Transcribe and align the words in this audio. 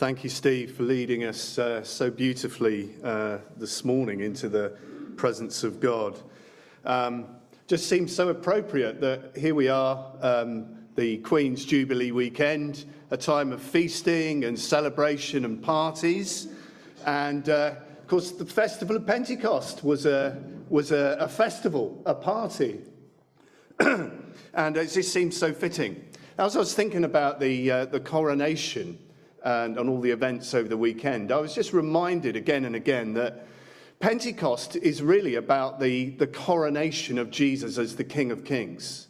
Thank 0.00 0.24
you, 0.24 0.30
Steve, 0.30 0.76
for 0.76 0.82
leading 0.84 1.24
us 1.24 1.58
uh, 1.58 1.84
so 1.84 2.10
beautifully 2.10 2.94
uh, 3.04 3.36
this 3.58 3.84
morning 3.84 4.20
into 4.20 4.48
the 4.48 4.70
presence 5.18 5.62
of 5.62 5.78
God. 5.78 6.18
Um, 6.86 7.26
just 7.66 7.86
seems 7.86 8.16
so 8.16 8.30
appropriate 8.30 9.02
that 9.02 9.36
here 9.36 9.54
we 9.54 9.68
are, 9.68 10.10
um, 10.22 10.86
the 10.94 11.18
Queen's 11.18 11.66
Jubilee 11.66 12.12
weekend, 12.12 12.86
a 13.10 13.16
time 13.18 13.52
of 13.52 13.60
feasting 13.60 14.44
and 14.44 14.58
celebration 14.58 15.44
and 15.44 15.62
parties. 15.62 16.48
And 17.04 17.50
uh, 17.50 17.74
of 17.98 18.06
course, 18.06 18.30
the 18.30 18.46
Festival 18.46 18.96
of 18.96 19.06
Pentecost 19.06 19.84
was 19.84 20.06
a, 20.06 20.42
was 20.70 20.92
a, 20.92 21.18
a 21.20 21.28
festival, 21.28 22.00
a 22.06 22.14
party. 22.14 22.80
and 23.80 24.76
it 24.78 24.86
just 24.86 25.12
seems 25.12 25.36
so 25.36 25.52
fitting. 25.52 26.02
As 26.38 26.56
I 26.56 26.58
was 26.58 26.72
thinking 26.72 27.04
about 27.04 27.38
the, 27.38 27.70
uh, 27.70 27.84
the 27.84 28.00
coronation, 28.00 28.98
and 29.44 29.78
on 29.78 29.88
all 29.88 30.00
the 30.00 30.10
events 30.10 30.54
over 30.54 30.68
the 30.68 30.76
weekend, 30.76 31.32
I 31.32 31.38
was 31.38 31.54
just 31.54 31.72
reminded 31.72 32.36
again 32.36 32.64
and 32.64 32.76
again 32.76 33.14
that 33.14 33.46
Pentecost 34.00 34.76
is 34.76 35.02
really 35.02 35.34
about 35.34 35.78
the, 35.78 36.10
the 36.10 36.26
coronation 36.26 37.18
of 37.18 37.30
Jesus 37.30 37.76
as 37.76 37.96
the 37.96 38.04
King 38.04 38.30
of 38.30 38.44
Kings. 38.44 39.08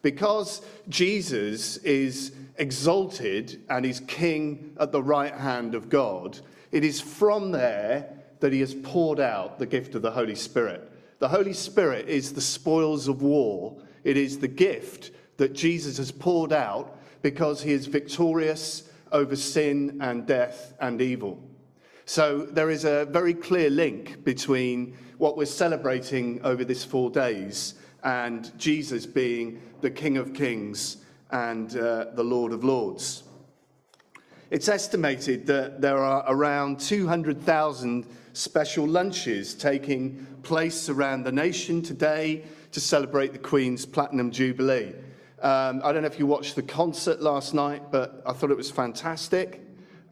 Because 0.00 0.62
Jesus 0.88 1.76
is 1.78 2.32
exalted 2.56 3.62
and 3.68 3.86
is 3.86 4.00
King 4.00 4.74
at 4.80 4.90
the 4.90 5.02
right 5.02 5.34
hand 5.34 5.74
of 5.74 5.88
God, 5.88 6.38
it 6.70 6.82
is 6.82 7.00
from 7.00 7.52
there 7.52 8.08
that 8.40 8.52
he 8.52 8.60
has 8.60 8.74
poured 8.74 9.20
out 9.20 9.58
the 9.58 9.66
gift 9.66 9.94
of 9.94 10.02
the 10.02 10.10
Holy 10.10 10.34
Spirit. 10.34 10.90
The 11.18 11.28
Holy 11.28 11.52
Spirit 11.52 12.08
is 12.08 12.32
the 12.32 12.40
spoils 12.40 13.06
of 13.08 13.22
war, 13.22 13.76
it 14.02 14.16
is 14.16 14.38
the 14.38 14.48
gift 14.48 15.12
that 15.36 15.52
Jesus 15.52 15.98
has 15.98 16.10
poured 16.10 16.52
out 16.52 16.98
because 17.22 17.62
he 17.62 17.72
is 17.72 17.86
victorious 17.86 18.90
over 19.12 19.36
sin 19.36 19.98
and 20.00 20.26
death 20.26 20.74
and 20.80 21.00
evil. 21.00 21.38
So 22.04 22.46
there 22.46 22.70
is 22.70 22.84
a 22.84 23.04
very 23.06 23.34
clear 23.34 23.70
link 23.70 24.24
between 24.24 24.96
what 25.18 25.36
we're 25.36 25.46
celebrating 25.46 26.40
over 26.42 26.64
these 26.64 26.84
four 26.84 27.10
days 27.10 27.74
and 28.02 28.56
Jesus 28.58 29.06
being 29.06 29.62
the 29.80 29.90
King 29.90 30.16
of 30.16 30.34
Kings 30.34 30.98
and 31.30 31.76
uh, 31.76 32.06
the 32.14 32.24
Lord 32.24 32.52
of 32.52 32.64
Lords. 32.64 33.22
It's 34.50 34.68
estimated 34.68 35.46
that 35.46 35.80
there 35.80 35.98
are 35.98 36.24
around 36.26 36.80
200,000 36.80 38.06
special 38.34 38.86
lunches 38.86 39.54
taking 39.54 40.26
place 40.42 40.88
around 40.88 41.22
the 41.22 41.32
nation 41.32 41.80
today 41.80 42.44
to 42.72 42.80
celebrate 42.80 43.32
the 43.32 43.38
Queen's 43.38 43.86
Platinum 43.86 44.30
Jubilee. 44.30 44.92
Um, 45.42 45.82
I 45.82 45.90
don't 45.90 46.02
know 46.02 46.08
if 46.08 46.20
you 46.20 46.26
watched 46.28 46.54
the 46.54 46.62
concert 46.62 47.20
last 47.20 47.52
night, 47.52 47.90
but 47.90 48.22
I 48.24 48.32
thought 48.32 48.52
it 48.52 48.56
was 48.56 48.70
fantastic. 48.70 49.60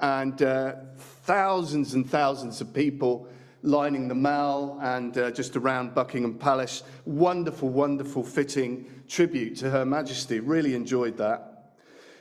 And 0.00 0.42
uh, 0.42 0.75
thousands 0.98 1.95
and 1.95 2.09
thousands 2.09 2.61
of 2.61 2.75
people 2.75 3.28
lining 3.62 4.09
the 4.09 4.14
Mall 4.14 4.81
and 4.83 5.17
uh, 5.17 5.31
just 5.31 5.55
around 5.55 5.95
Buckingham 5.95 6.34
Palace. 6.34 6.83
Wonderful, 7.05 7.69
wonderful, 7.69 8.25
fitting 8.25 8.91
tribute 9.06 9.56
to 9.59 9.70
Her 9.70 9.84
Majesty. 9.84 10.41
Really 10.41 10.75
enjoyed 10.75 11.17
that. 11.19 11.75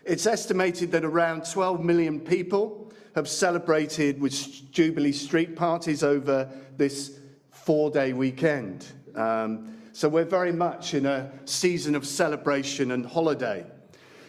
It's 0.05 0.27
estimated 0.27 0.91
that 0.91 1.03
around 1.03 1.49
12 1.49 1.83
million 1.83 2.19
people 2.19 2.91
have 3.15 3.27
celebrated 3.27 4.21
with 4.21 4.71
Jubilee 4.71 5.13
street 5.13 5.55
parties 5.55 6.03
over 6.03 6.47
this 6.77 7.17
four 7.49 7.89
day 7.89 8.13
weekend. 8.13 8.85
Um, 9.15 9.78
so 9.91 10.07
we're 10.07 10.25
very 10.25 10.51
much 10.51 10.93
in 10.93 11.05
a 11.05 11.31
season 11.45 11.95
of 11.95 12.05
celebration 12.05 12.91
and 12.91 13.05
holiday. 13.05 13.65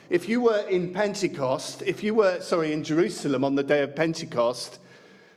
If 0.08 0.28
you 0.28 0.40
were 0.40 0.66
in 0.68 0.92
Pentecost, 0.92 1.82
if 1.82 2.02
you 2.02 2.14
were, 2.14 2.40
sorry, 2.40 2.72
in 2.72 2.82
Jerusalem 2.82 3.44
on 3.44 3.54
the 3.54 3.62
day 3.62 3.82
of 3.82 3.94
Pentecost, 3.94 4.80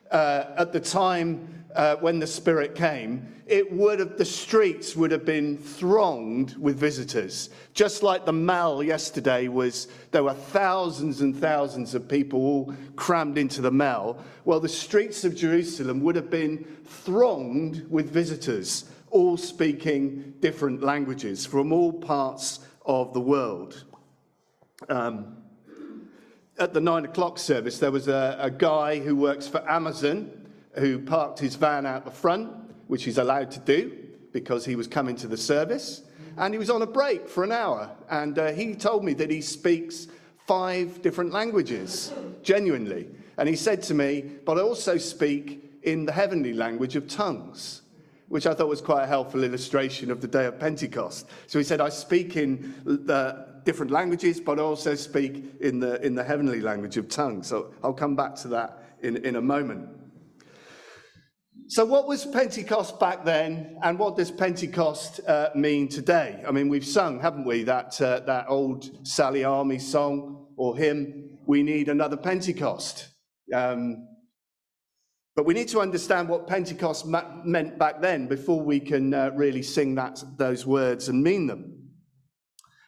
uh, 0.09 0.45
at 0.57 0.71
the 0.71 0.79
time 0.79 1.65
uh, 1.75 1.97
when 1.97 2.19
the 2.19 2.27
Spirit 2.27 2.73
came, 2.73 3.27
it 3.45 3.71
would 3.71 3.99
have, 3.99 4.17
the 4.17 4.25
streets 4.25 4.95
would 4.95 5.11
have 5.11 5.25
been 5.25 5.57
thronged 5.57 6.55
with 6.57 6.77
visitors. 6.77 7.49
Just 7.73 8.01
like 8.01 8.25
the 8.25 8.33
Mall 8.33 8.81
yesterday 8.81 9.47
was, 9.47 9.89
there 10.11 10.23
were 10.23 10.33
thousands 10.33 11.21
and 11.21 11.35
thousands 11.35 11.93
of 11.93 12.07
people 12.07 12.39
all 12.39 12.73
crammed 12.95 13.37
into 13.37 13.61
the 13.61 13.71
Mall. 13.71 14.17
Well, 14.45 14.59
the 14.59 14.69
streets 14.69 15.25
of 15.25 15.35
Jerusalem 15.35 16.01
would 16.01 16.15
have 16.15 16.29
been 16.29 16.65
thronged 16.85 17.85
with 17.89 18.09
visitors 18.09 18.85
all 19.13 19.37
speaking 19.37 20.33
different 20.39 20.81
languages 20.81 21.45
from 21.45 21.71
all 21.71 21.93
parts 21.93 22.59
of 22.83 23.13
the 23.13 23.21
world. 23.21 23.85
Um, 24.89 25.37
at 26.57 26.73
the 26.73 26.81
nine 26.81 27.05
o'clock 27.05 27.37
service, 27.37 27.77
there 27.77 27.91
was 27.91 28.07
a, 28.07 28.37
a 28.39 28.49
guy 28.49 28.99
who 28.99 29.15
works 29.15 29.47
for 29.47 29.67
Amazon 29.69 30.49
who 30.77 30.99
parked 30.99 31.39
his 31.39 31.55
van 31.55 31.85
out 31.85 32.05
the 32.05 32.11
front, 32.11 32.51
which 32.87 33.03
he's 33.03 33.19
allowed 33.19 33.51
to 33.51 33.59
do 33.59 33.95
because 34.31 34.65
he 34.65 34.75
was 34.75 34.87
coming 34.87 35.15
to 35.17 35.27
the 35.27 35.37
service. 35.37 36.01
And 36.35 36.51
he 36.51 36.57
was 36.57 36.71
on 36.71 36.81
a 36.81 36.87
break 36.87 37.29
for 37.29 37.43
an 37.43 37.51
hour. 37.51 37.91
And 38.09 38.39
uh, 38.39 38.51
he 38.51 38.73
told 38.73 39.03
me 39.03 39.13
that 39.13 39.29
he 39.29 39.41
speaks 39.41 40.07
five 40.47 41.03
different 41.03 41.31
languages, 41.31 42.11
genuinely. 42.41 43.09
And 43.37 43.47
he 43.47 43.55
said 43.55 43.83
to 43.83 43.93
me, 43.93 44.21
But 44.43 44.57
I 44.57 44.61
also 44.61 44.97
speak 44.97 45.63
in 45.83 46.05
the 46.05 46.11
heavenly 46.11 46.53
language 46.53 46.95
of 46.95 47.07
tongues 47.07 47.82
which 48.33 48.47
I 48.47 48.55
thought 48.55 48.67
was 48.67 48.81
quite 48.81 49.03
a 49.03 49.05
helpful 49.05 49.43
illustration 49.43 50.09
of 50.09 50.19
the 50.19 50.27
day 50.27 50.45
of 50.45 50.59
Pentecost. 50.59 51.27
So 51.45 51.59
he 51.59 51.63
said, 51.63 51.79
I 51.79 51.89
speak 51.89 52.35
in 52.35 52.73
the 52.83 53.45
different 53.63 53.91
languages, 53.91 54.39
but 54.39 54.57
also 54.57 54.95
speak 54.95 55.53
in 55.61 55.79
the, 55.79 56.03
in 56.03 56.15
the 56.15 56.23
heavenly 56.23 56.59
language 56.59 56.97
of 56.97 57.07
tongues. 57.09 57.45
So 57.45 57.75
I'll 57.83 57.93
come 57.93 58.15
back 58.15 58.33
to 58.37 58.47
that 58.47 58.85
in, 59.03 59.17
in 59.17 59.35
a 59.35 59.41
moment. 59.41 59.87
So, 61.67 61.85
what 61.85 62.07
was 62.07 62.25
Pentecost 62.25 62.99
back 62.99 63.23
then, 63.23 63.77
and 63.83 63.99
what 63.99 64.17
does 64.17 64.31
Pentecost 64.31 65.21
uh, 65.27 65.49
mean 65.55 65.87
today? 65.87 66.43
I 66.45 66.51
mean, 66.51 66.69
we've 66.69 66.85
sung, 66.85 67.19
haven't 67.19 67.45
we, 67.45 67.63
that, 67.63 68.01
uh, 68.01 68.19
that 68.21 68.47
old 68.49 69.07
Sally 69.07 69.43
Army 69.43 69.77
song 69.77 70.47
or 70.57 70.75
hymn, 70.75 71.37
We 71.45 71.61
Need 71.61 71.87
Another 71.87 72.17
Pentecost. 72.17 73.09
Um, 73.53 74.07
but 75.35 75.45
we 75.45 75.53
need 75.53 75.67
to 75.69 75.81
understand 75.81 76.29
what 76.29 76.47
Pentecost 76.47 77.05
meant 77.07 77.79
back 77.79 78.01
then 78.01 78.27
before 78.27 78.61
we 78.61 78.79
can 78.79 79.13
uh, 79.13 79.31
really 79.33 79.63
sing 79.63 79.95
that, 79.95 80.23
those 80.37 80.65
words 80.65 81.09
and 81.09 81.23
mean 81.23 81.47
them. 81.47 81.89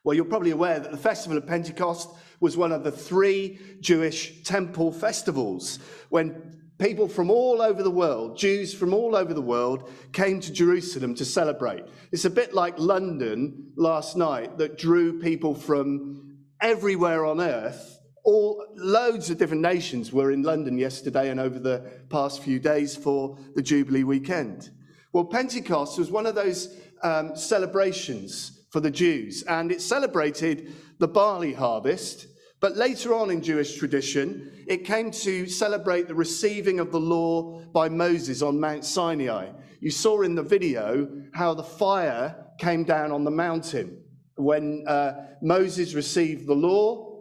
Well, 0.03 0.13
you're 0.13 0.25
probably 0.25 0.51
aware 0.51 0.79
that 0.79 0.91
the 0.91 0.97
Festival 0.97 1.37
of 1.37 1.47
Pentecost 1.47 2.09
was 2.39 2.55
one 2.55 2.71
of 2.71 2.83
the 2.83 2.91
three 2.91 3.59
Jewish 3.79 4.43
temple 4.43 4.91
festivals 4.91 5.79
when 6.09 6.61
people 6.77 7.07
from 7.07 7.31
all 7.31 7.61
over 7.61 7.81
the 7.81 7.89
world, 7.89 8.37
Jews 8.37 8.73
from 8.73 8.93
all 8.93 9.15
over 9.15 9.33
the 9.33 9.41
world, 9.41 9.89
came 10.13 10.39
to 10.41 10.51
Jerusalem 10.51 11.15
to 11.15 11.25
celebrate. 11.25 11.85
It's 12.11 12.25
a 12.25 12.29
bit 12.29 12.53
like 12.53 12.77
London 12.77 13.71
last 13.75 14.15
night 14.15 14.59
that 14.59 14.77
drew 14.77 15.19
people 15.19 15.55
from 15.55 16.37
everywhere 16.61 17.25
on 17.25 17.41
earth 17.41 17.94
all 18.25 18.65
loads 18.75 19.29
of 19.29 19.37
different 19.37 19.61
nations 19.61 20.11
were 20.11 20.31
in 20.31 20.41
London 20.41 20.77
yesterday 20.77 21.29
and 21.29 21.39
over 21.39 21.59
the 21.59 21.89
past 22.09 22.41
few 22.41 22.59
days 22.59 22.95
for 22.95 23.37
the 23.55 23.61
Jubilee 23.61 24.03
weekend. 24.03 24.71
Well, 25.13 25.25
Pentecost 25.25 25.99
was 25.99 26.11
one 26.11 26.25
of 26.25 26.35
those 26.35 26.75
um, 27.03 27.35
celebrations 27.35 28.65
for 28.71 28.79
the 28.79 28.91
Jews, 28.91 29.43
and 29.43 29.71
it 29.71 29.79
celebrated 29.79 30.73
the 30.97 31.07
barley 31.07 31.53
harvest. 31.53 32.27
But 32.59 32.75
later 32.75 33.13
on 33.13 33.29
in 33.29 33.43
Jewish 33.43 33.77
tradition, 33.77 34.51
it 34.67 34.85
came 34.85 35.11
to 35.11 35.47
celebrate 35.47 36.07
the 36.07 36.15
receiving 36.15 36.79
of 36.79 36.91
the 36.91 36.99
law 36.99 37.61
by 37.73 37.89
Moses 37.89 38.41
on 38.41 38.59
Mount 38.59 38.83
Sinai. 38.83 39.51
You 39.81 39.91
saw 39.91 40.23
in 40.23 40.33
the 40.33 40.43
video 40.43 41.07
how 41.33 41.53
the 41.53 41.63
fire 41.63 42.35
came 42.59 42.83
down 42.83 43.11
on 43.11 43.23
the 43.23 43.31
mountain 43.31 44.01
when 44.35 44.83
uh, 44.87 45.27
Moses 45.41 45.93
received 45.93 46.47
the 46.47 46.55
law 46.55 47.14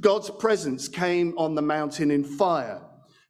God's 0.00 0.30
presence 0.30 0.88
came 0.88 1.34
on 1.36 1.54
the 1.54 1.62
mountain 1.62 2.10
in 2.10 2.24
fire. 2.24 2.82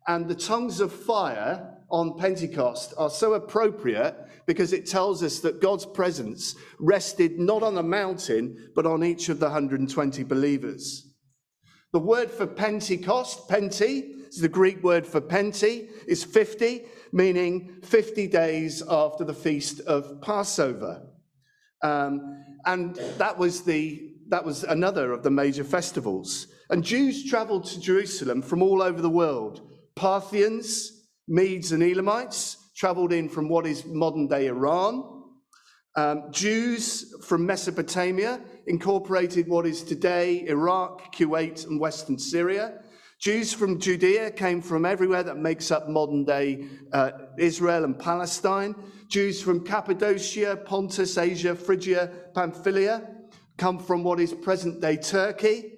And 0.06 0.28
the 0.28 0.34
tongues 0.34 0.80
of 0.80 0.92
fire 0.92 1.70
on 1.90 2.18
Pentecost 2.18 2.94
are 2.98 3.10
so 3.10 3.34
appropriate 3.34 4.16
because 4.46 4.72
it 4.72 4.86
tells 4.86 5.22
us 5.22 5.40
that 5.40 5.60
God's 5.60 5.86
presence 5.86 6.54
rested 6.78 7.38
not 7.38 7.62
on 7.62 7.74
the 7.74 7.82
mountain, 7.82 8.70
but 8.74 8.86
on 8.86 9.04
each 9.04 9.28
of 9.28 9.40
the 9.40 9.46
120 9.46 10.22
believers. 10.24 11.10
The 11.92 12.00
word 12.00 12.30
for 12.30 12.46
Pentecost, 12.46 13.48
Penti, 13.48 14.28
is 14.28 14.40
the 14.40 14.48
Greek 14.48 14.82
word 14.82 15.06
for 15.06 15.20
Penti, 15.20 15.88
is 16.06 16.24
50, 16.24 16.84
meaning 17.12 17.78
50 17.84 18.26
days 18.26 18.82
after 18.90 19.24
the 19.24 19.32
feast 19.32 19.80
of 19.82 20.20
Passover. 20.20 21.02
Um, 21.82 22.44
and 22.66 22.96
that 23.18 23.38
was 23.38 23.62
the 23.62 24.13
that 24.28 24.44
was 24.44 24.64
another 24.64 25.12
of 25.12 25.22
the 25.22 25.30
major 25.30 25.64
festivals. 25.64 26.48
And 26.70 26.82
Jews 26.82 27.28
traveled 27.28 27.64
to 27.66 27.80
Jerusalem 27.80 28.42
from 28.42 28.62
all 28.62 28.82
over 28.82 29.00
the 29.00 29.10
world. 29.10 29.68
Parthians, 29.94 31.06
Medes, 31.28 31.72
and 31.72 31.82
Elamites 31.82 32.56
traveled 32.76 33.12
in 33.12 33.28
from 33.28 33.48
what 33.48 33.66
is 33.66 33.84
modern 33.84 34.26
day 34.26 34.46
Iran. 34.46 35.10
Um, 35.96 36.24
Jews 36.32 37.14
from 37.24 37.46
Mesopotamia 37.46 38.40
incorporated 38.66 39.46
what 39.46 39.66
is 39.66 39.82
today 39.82 40.44
Iraq, 40.48 41.14
Kuwait, 41.14 41.66
and 41.66 41.78
Western 41.78 42.18
Syria. 42.18 42.80
Jews 43.20 43.52
from 43.52 43.78
Judea 43.78 44.32
came 44.32 44.60
from 44.60 44.84
everywhere 44.84 45.22
that 45.22 45.36
makes 45.36 45.70
up 45.70 45.88
modern 45.88 46.24
day 46.24 46.66
uh, 46.92 47.12
Israel 47.38 47.84
and 47.84 47.98
Palestine. 47.98 48.74
Jews 49.08 49.40
from 49.40 49.64
Cappadocia, 49.64 50.56
Pontus, 50.56 51.16
Asia, 51.16 51.54
Phrygia, 51.54 52.10
Pamphylia 52.34 53.13
come 53.56 53.78
from 53.78 54.02
what 54.04 54.20
is 54.20 54.32
present 54.32 54.80
day 54.80 54.96
Turkey. 54.96 55.72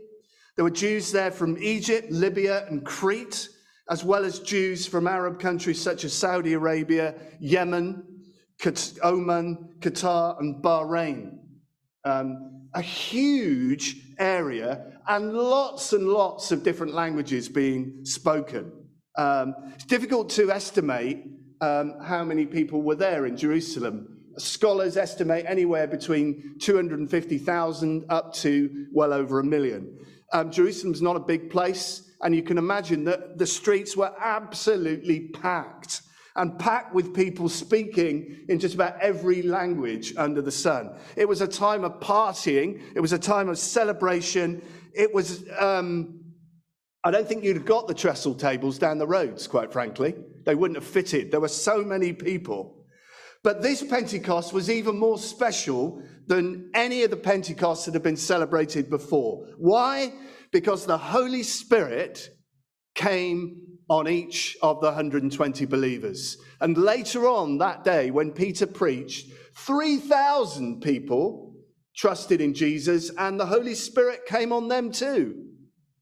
There 0.56 0.64
were 0.64 0.70
Jews 0.70 1.12
there 1.12 1.30
from 1.30 1.58
Egypt, 1.58 2.10
Libya, 2.10 2.66
and 2.68 2.84
Crete, 2.84 3.48
as 3.90 4.02
well 4.02 4.24
as 4.24 4.40
Jews 4.40 4.86
from 4.86 5.06
Arab 5.06 5.38
countries 5.38 5.80
such 5.80 6.04
as 6.04 6.12
Saudi 6.12 6.54
Arabia, 6.54 7.14
Yemen, 7.40 8.02
Oman, 9.04 9.76
Qatar, 9.80 10.40
and 10.40 10.62
Bahrain. 10.62 11.38
Um, 12.04 12.68
a 12.74 12.80
huge 12.80 13.96
area 14.18 14.92
and 15.08 15.32
lots 15.32 15.92
and 15.92 16.08
lots 16.08 16.52
of 16.52 16.62
different 16.62 16.94
languages 16.94 17.48
being 17.48 18.04
spoken. 18.04 18.72
Um, 19.16 19.54
it's 19.74 19.84
difficult 19.84 20.30
to 20.30 20.50
estimate 20.50 21.24
um, 21.60 21.94
how 22.02 22.24
many 22.24 22.44
people 22.44 22.82
were 22.82 22.96
there 22.96 23.26
in 23.26 23.36
Jerusalem. 23.36 24.15
Scholars 24.38 24.96
estimate 24.96 25.44
anywhere 25.48 25.86
between 25.86 26.56
250,000 26.60 28.04
up 28.08 28.34
to 28.34 28.86
well 28.92 29.12
over 29.12 29.40
a 29.40 29.44
million. 29.44 29.98
Um, 30.32 30.50
Jerusalem's 30.50 31.02
not 31.02 31.16
a 31.16 31.20
big 31.20 31.50
place, 31.50 32.10
and 32.20 32.34
you 32.34 32.42
can 32.42 32.58
imagine 32.58 33.04
that 33.04 33.38
the 33.38 33.46
streets 33.46 33.96
were 33.96 34.12
absolutely 34.20 35.28
packed 35.28 36.02
and 36.36 36.58
packed 36.58 36.94
with 36.94 37.14
people 37.14 37.48
speaking 37.48 38.44
in 38.48 38.58
just 38.58 38.74
about 38.74 39.00
every 39.00 39.42
language 39.42 40.14
under 40.16 40.42
the 40.42 40.52
sun. 40.52 40.94
It 41.16 41.26
was 41.26 41.40
a 41.40 41.48
time 41.48 41.82
of 41.82 41.98
partying, 42.00 42.82
it 42.94 43.00
was 43.00 43.12
a 43.12 43.18
time 43.18 43.48
of 43.48 43.58
celebration. 43.58 44.62
It 44.94 45.12
was, 45.14 45.44
um, 45.58 46.20
I 47.04 47.10
don't 47.10 47.26
think 47.26 47.44
you'd 47.44 47.56
have 47.56 47.66
got 47.66 47.86
the 47.86 47.94
trestle 47.94 48.34
tables 48.34 48.78
down 48.78 48.98
the 48.98 49.06
roads, 49.06 49.46
quite 49.46 49.72
frankly. 49.72 50.14
They 50.44 50.54
wouldn't 50.54 50.76
have 50.76 50.88
fitted. 50.88 51.30
There 51.30 51.40
were 51.40 51.48
so 51.48 51.82
many 51.82 52.12
people. 52.12 52.75
But 53.46 53.62
this 53.62 53.80
Pentecost 53.80 54.52
was 54.52 54.68
even 54.68 54.98
more 54.98 55.18
special 55.18 56.02
than 56.26 56.68
any 56.74 57.04
of 57.04 57.12
the 57.12 57.16
Pentecosts 57.16 57.84
that 57.84 57.94
have 57.94 58.02
been 58.02 58.16
celebrated 58.16 58.90
before. 58.90 59.46
Why? 59.56 60.12
Because 60.50 60.84
the 60.84 60.98
Holy 60.98 61.44
Spirit 61.44 62.28
came 62.96 63.62
on 63.88 64.08
each 64.08 64.56
of 64.62 64.80
the 64.80 64.88
120 64.88 65.64
believers. 65.64 66.36
And 66.60 66.76
later 66.76 67.28
on 67.28 67.58
that 67.58 67.84
day, 67.84 68.10
when 68.10 68.32
Peter 68.32 68.66
preached, 68.66 69.30
3,000 69.58 70.80
people 70.80 71.54
trusted 71.94 72.40
in 72.40 72.52
Jesus, 72.52 73.12
and 73.16 73.38
the 73.38 73.46
Holy 73.46 73.76
Spirit 73.76 74.26
came 74.26 74.52
on 74.52 74.66
them 74.66 74.90
too. 74.90 75.44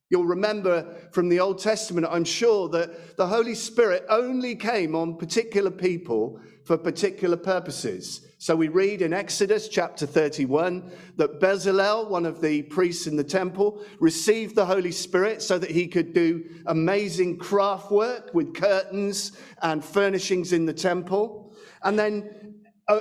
You'll 0.09 0.25
remember 0.25 0.97
from 1.13 1.29
the 1.29 1.41
Old 1.41 1.59
Testament, 1.59 2.07
I'm 2.11 2.25
sure, 2.25 2.71
that 2.71 3.19
the 3.19 3.27
Holy 3.27 3.55
Spirit 3.55 4.07
only 4.09 4.57
came 4.57 4.97
on 4.97 5.19
particular 5.19 5.71
people 5.71 6.41
for 6.65 6.79
particular 6.79 7.37
purposes. 7.37 8.27
So 8.39 8.57
we 8.57 8.69
read 8.69 9.03
in 9.03 9.13
Exodus 9.13 9.69
chapter 9.69 10.07
31 10.07 10.93
that 11.17 11.41
Bezalel, 11.41 12.11
one 12.11 12.27
of 12.27 12.41
the 12.41 12.63
priests 12.63 13.07
in 13.07 13.17
the 13.17 13.25
temple, 13.25 13.83
received 14.01 14.55
the 14.55 14.67
Holy 14.67 14.93
Spirit 14.93 15.43
so 15.43 15.59
that 15.59 15.71
he 15.71 15.87
could 15.87 16.13
do 16.13 16.45
amazing 16.67 17.39
craft 17.39 17.91
work 17.91 18.33
with 18.35 18.55
curtains 18.55 19.33
and 19.63 19.85
furnishings 19.85 20.53
in 20.53 20.67
the 20.67 20.73
temple. 20.73 21.55
And 21.83 21.99
then 21.99 22.55
uh, 22.89 23.01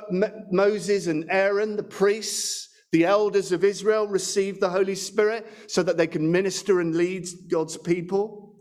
Moses 0.51 1.07
and 1.07 1.25
Aaron, 1.29 1.75
the 1.75 1.83
priests, 1.83 2.69
the 2.91 3.05
elders 3.05 3.51
of 3.51 3.63
Israel, 3.63 4.07
received 4.07 4.61
the 4.61 4.69
Holy 4.69 4.95
Spirit 4.95 5.47
so 5.67 5.83
that 5.83 5.97
they 5.97 6.07
could 6.07 6.21
minister 6.21 6.79
and 6.79 6.95
lead 6.95 7.27
God's 7.49 7.77
people. 7.77 8.55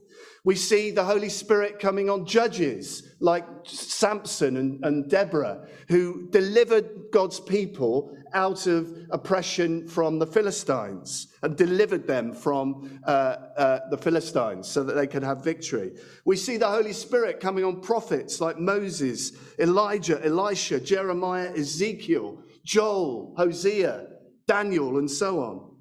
We 0.44 0.56
see 0.56 0.90
the 0.90 1.04
Holy 1.04 1.28
Spirit 1.28 1.78
coming 1.78 2.10
on 2.10 2.26
judges 2.26 3.11
like 3.22 3.46
Samson 3.64 4.56
and, 4.56 4.84
and 4.84 5.08
Deborah, 5.08 5.64
who 5.88 6.28
delivered 6.30 6.90
God's 7.12 7.38
people 7.38 8.16
out 8.34 8.66
of 8.66 8.96
oppression 9.10 9.86
from 9.86 10.18
the 10.18 10.26
Philistines 10.26 11.28
and 11.42 11.56
delivered 11.56 12.06
them 12.06 12.32
from 12.32 13.00
uh, 13.06 13.36
uh, 13.56 13.80
the 13.90 13.96
Philistines 13.96 14.66
so 14.68 14.82
that 14.82 14.94
they 14.94 15.06
could 15.06 15.22
have 15.22 15.44
victory. 15.44 15.92
We 16.24 16.36
see 16.36 16.56
the 16.56 16.68
Holy 16.68 16.92
Spirit 16.92 17.38
coming 17.38 17.64
on 17.64 17.80
prophets 17.80 18.40
like 18.40 18.58
Moses, 18.58 19.32
Elijah, 19.58 20.24
Elisha, 20.24 20.80
Jeremiah, 20.80 21.52
Ezekiel, 21.56 22.42
Joel, 22.64 23.34
Hosea, 23.36 24.06
Daniel, 24.48 24.98
and 24.98 25.10
so 25.10 25.40
on. 25.40 25.71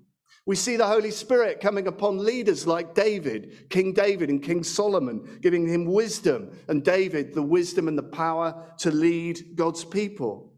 We 0.45 0.55
see 0.55 0.75
the 0.75 0.87
Holy 0.87 1.11
Spirit 1.11 1.59
coming 1.59 1.87
upon 1.87 2.17
leaders 2.17 2.65
like 2.65 2.95
David, 2.95 3.69
King 3.69 3.93
David 3.93 4.29
and 4.29 4.41
King 4.41 4.63
Solomon, 4.63 5.39
giving 5.41 5.67
him 5.67 5.85
wisdom, 5.85 6.49
and 6.67 6.83
David 6.83 7.33
the 7.33 7.43
wisdom 7.43 7.87
and 7.87 7.97
the 7.97 8.03
power 8.03 8.73
to 8.79 8.91
lead 8.91 9.55
God's 9.55 9.85
people. 9.85 10.53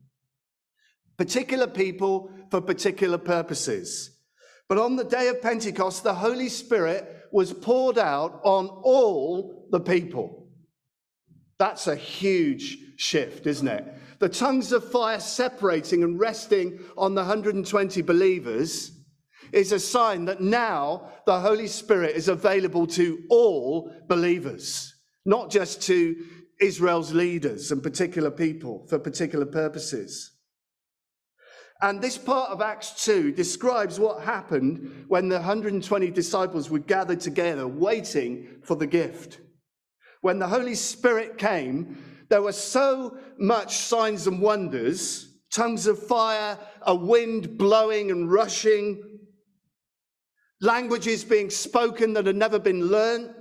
Particular 1.17 1.67
people 1.67 2.31
for 2.49 2.61
particular 2.61 3.17
purposes. 3.17 4.11
But 4.69 4.77
on 4.77 4.95
the 4.95 5.03
day 5.03 5.27
of 5.27 5.41
Pentecost, 5.41 6.03
the 6.03 6.13
Holy 6.13 6.49
Spirit 6.49 7.27
was 7.31 7.51
poured 7.51 7.97
out 7.97 8.39
on 8.43 8.67
all 8.67 9.67
the 9.69 9.81
people. 9.81 10.47
That's 11.59 11.87
a 11.87 11.95
huge 11.95 12.77
shift, 12.97 13.45
isn't 13.47 13.67
it? 13.67 13.85
The 14.19 14.29
tongues 14.29 14.71
of 14.71 14.89
fire 14.89 15.19
separating 15.19 16.03
and 16.03 16.19
resting 16.19 16.79
on 16.97 17.15
the 17.15 17.21
120 17.21 18.01
believers 18.01 18.91
is 19.53 19.71
a 19.71 19.79
sign 19.79 20.25
that 20.25 20.41
now 20.41 21.09
the 21.25 21.39
Holy 21.39 21.67
Spirit 21.67 22.15
is 22.15 22.27
available 22.27 22.87
to 22.87 23.23
all 23.29 23.91
believers, 24.07 24.93
not 25.25 25.51
just 25.51 25.81
to 25.83 26.15
Israel's 26.59 27.13
leaders 27.13 27.71
and 27.71 27.81
particular 27.81 28.31
people 28.31 28.85
for 28.87 28.99
particular 28.99 29.45
purposes. 29.45 30.31
And 31.81 32.01
this 32.01 32.17
part 32.17 32.49
of 32.49 32.61
Acts 32.61 33.03
2 33.03 33.33
describes 33.33 33.99
what 33.99 34.23
happened 34.23 35.05
when 35.07 35.27
the 35.27 35.35
120 35.35 36.09
disciples 36.11 36.69
were 36.69 36.79
gathered 36.79 37.19
together 37.19 37.67
waiting 37.67 38.47
for 38.63 38.75
the 38.75 38.87
gift. 38.87 39.39
When 40.21 40.39
the 40.39 40.47
Holy 40.47 40.75
Spirit 40.75 41.37
came, 41.37 41.97
there 42.29 42.41
were 42.41 42.53
so 42.53 43.17
much 43.37 43.75
signs 43.75 44.27
and 44.27 44.39
wonders 44.41 45.33
tongues 45.53 45.85
of 45.85 46.01
fire, 46.01 46.57
a 46.81 46.95
wind 46.95 47.57
blowing 47.57 48.09
and 48.09 48.31
rushing, 48.31 49.12
languages 50.61 51.23
being 51.23 51.49
spoken 51.49 52.13
that 52.13 52.25
had 52.25 52.35
never 52.35 52.59
been 52.59 52.87
learned. 52.87 53.33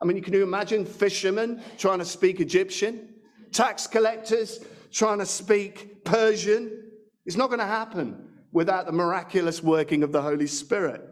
I 0.00 0.04
mean, 0.04 0.22
can 0.22 0.32
you 0.32 0.42
imagine 0.42 0.84
fishermen 0.84 1.62
trying 1.78 1.98
to 1.98 2.04
speak 2.04 2.40
Egyptian, 2.40 3.14
tax 3.52 3.86
collectors 3.86 4.60
trying 4.90 5.18
to 5.18 5.26
speak 5.26 6.04
Persian? 6.04 6.90
It's 7.24 7.36
not 7.36 7.48
going 7.48 7.60
to 7.60 7.66
happen 7.66 8.28
without 8.52 8.86
the 8.86 8.92
miraculous 8.92 9.62
working 9.62 10.02
of 10.02 10.12
the 10.12 10.22
Holy 10.22 10.46
Spirit. 10.46 11.02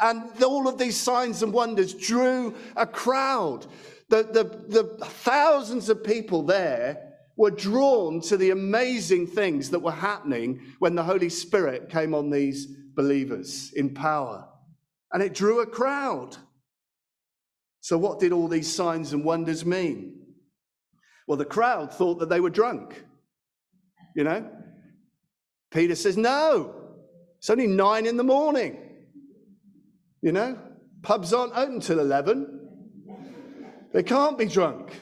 And 0.00 0.42
all 0.42 0.68
of 0.68 0.78
these 0.78 0.96
signs 0.96 1.42
and 1.42 1.52
wonders 1.52 1.92
drew 1.92 2.54
a 2.76 2.86
crowd. 2.86 3.66
The, 4.08 4.22
the, 4.22 4.44
the 4.68 5.04
thousands 5.04 5.88
of 5.88 6.02
people 6.02 6.42
there 6.42 7.07
were 7.38 7.50
drawn 7.52 8.20
to 8.20 8.36
the 8.36 8.50
amazing 8.50 9.28
things 9.28 9.70
that 9.70 9.78
were 9.78 9.92
happening 9.92 10.60
when 10.80 10.96
the 10.96 11.04
Holy 11.04 11.28
Spirit 11.28 11.88
came 11.88 12.12
on 12.12 12.28
these 12.28 12.66
believers 12.66 13.72
in 13.74 13.94
power. 13.94 14.46
And 15.12 15.22
it 15.22 15.34
drew 15.34 15.60
a 15.60 15.66
crowd. 15.66 16.36
So, 17.80 17.96
what 17.96 18.18
did 18.18 18.32
all 18.32 18.48
these 18.48 18.70
signs 18.70 19.12
and 19.12 19.24
wonders 19.24 19.64
mean? 19.64 20.20
Well, 21.28 21.38
the 21.38 21.44
crowd 21.44 21.94
thought 21.94 22.18
that 22.18 22.28
they 22.28 22.40
were 22.40 22.50
drunk. 22.50 23.04
You 24.16 24.24
know? 24.24 24.50
Peter 25.70 25.94
says, 25.94 26.16
No, 26.16 26.74
it's 27.38 27.48
only 27.50 27.68
nine 27.68 28.06
in 28.06 28.16
the 28.16 28.24
morning. 28.24 28.78
You 30.22 30.32
know? 30.32 30.58
Pubs 31.02 31.32
aren't 31.32 31.56
open 31.56 31.78
till 31.78 32.00
11. 32.00 32.58
They 33.92 34.02
can't 34.02 34.36
be 34.36 34.46
drunk. 34.46 34.92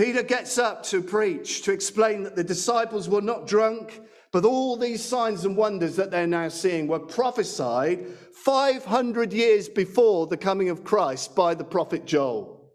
Peter 0.00 0.22
gets 0.22 0.56
up 0.56 0.82
to 0.82 1.02
preach, 1.02 1.60
to 1.60 1.72
explain 1.72 2.22
that 2.22 2.34
the 2.34 2.42
disciples 2.42 3.06
were 3.06 3.20
not 3.20 3.46
drunk, 3.46 4.00
but 4.32 4.46
all 4.46 4.74
these 4.74 5.04
signs 5.04 5.44
and 5.44 5.54
wonders 5.54 5.94
that 5.94 6.10
they're 6.10 6.26
now 6.26 6.48
seeing 6.48 6.88
were 6.88 6.98
prophesied 6.98 8.06
500 8.42 9.30
years 9.30 9.68
before 9.68 10.26
the 10.26 10.38
coming 10.38 10.70
of 10.70 10.84
Christ 10.84 11.36
by 11.36 11.54
the 11.54 11.64
prophet 11.64 12.06
Joel. 12.06 12.72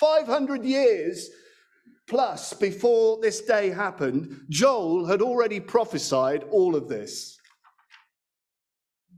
500 0.00 0.64
years 0.64 1.28
plus 2.08 2.54
before 2.54 3.18
this 3.20 3.42
day 3.42 3.68
happened, 3.68 4.40
Joel 4.48 5.04
had 5.04 5.20
already 5.20 5.60
prophesied 5.60 6.42
all 6.44 6.74
of 6.74 6.88
this. 6.88 7.36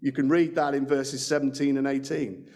You 0.01 0.11
can 0.11 0.29
read 0.29 0.57
that 0.57 0.75
in 0.75 0.89
verses 0.89 1.25
17 1.25 1.77
and 1.77 1.87
18. 1.87 2.49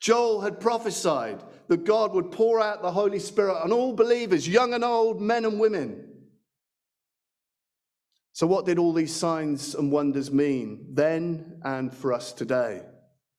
Joel 0.00 0.40
had 0.40 0.60
prophesied 0.60 1.42
that 1.68 1.84
God 1.84 2.12
would 2.12 2.30
pour 2.30 2.60
out 2.60 2.82
the 2.82 2.92
Holy 2.92 3.18
Spirit 3.18 3.56
on 3.62 3.72
all 3.72 3.92
believers, 3.92 4.48
young 4.48 4.74
and 4.74 4.84
old, 4.84 5.20
men 5.20 5.44
and 5.44 5.58
women. 5.58 6.06
So, 8.32 8.46
what 8.46 8.66
did 8.66 8.78
all 8.78 8.92
these 8.92 9.14
signs 9.14 9.74
and 9.74 9.90
wonders 9.90 10.30
mean 10.30 10.88
then 10.92 11.60
and 11.64 11.94
for 11.94 12.12
us 12.12 12.32
today? 12.32 12.82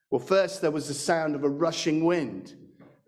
Well, 0.09 0.19
first 0.19 0.61
there 0.61 0.71
was 0.71 0.87
the 0.87 0.93
sound 0.93 1.35
of 1.35 1.43
a 1.43 1.49
rushing 1.49 2.03
wind, 2.03 2.55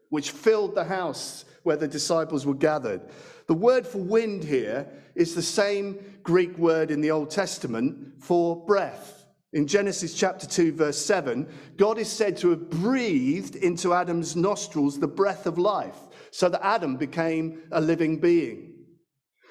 which 0.09 0.31
filled 0.31 0.75
the 0.75 0.83
house 0.83 1.45
where 1.63 1.77
the 1.77 1.87
disciples 1.87 2.45
were 2.45 2.53
gathered. 2.53 3.01
The 3.47 3.55
word 3.55 3.87
for 3.87 3.97
wind 3.97 4.43
here 4.43 4.87
is 5.15 5.33
the 5.33 5.41
same 5.41 6.19
Greek 6.23 6.57
word 6.57 6.91
in 6.91 7.01
the 7.01 7.11
Old 7.11 7.31
Testament 7.31 8.21
for 8.23 8.65
breath. 8.65 9.18
In 9.51 9.65
Genesis 9.65 10.13
chapter 10.13 10.45
2, 10.45 10.73
verse 10.73 11.03
7, 11.03 11.47
God 11.75 11.97
is 11.97 12.11
said 12.11 12.37
to 12.37 12.51
have 12.51 12.69
breathed 12.69 13.55
into 13.55 13.93
Adam's 13.93 14.35
nostrils 14.35 14.99
the 14.99 15.07
breath 15.07 15.47
of 15.47 15.57
life, 15.57 15.97
so 16.29 16.49
that 16.49 16.63
Adam 16.63 16.97
became 16.97 17.63
a 17.71 17.81
living 17.81 18.19
being. 18.19 18.75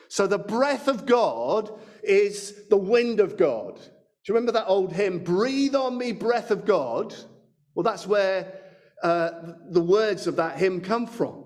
So 0.09 0.29
the 0.29 0.39
breath 0.39 0.87
of 0.87 1.05
God 1.05 1.71
is 2.05 2.69
the 2.69 2.77
wind 2.77 3.19
of 3.19 3.37
God. 3.37 3.77
Do 3.77 4.33
you 4.33 4.35
remember 4.35 4.53
that 4.53 4.69
old 4.69 4.93
hymn, 4.93 5.19
Breathe 5.19 5.75
on 5.75 5.99
me, 5.99 6.13
breath 6.13 6.53
of 6.53 6.65
God? 6.65 7.15
Well, 7.75 7.83
that's 7.83 8.07
where 8.07 8.53
uh, 9.03 9.31
the 9.71 9.83
words 9.83 10.29
of 10.29 10.37
that 10.37 10.59
hymn 10.59 10.81
come 10.81 11.07
from. 11.07 11.45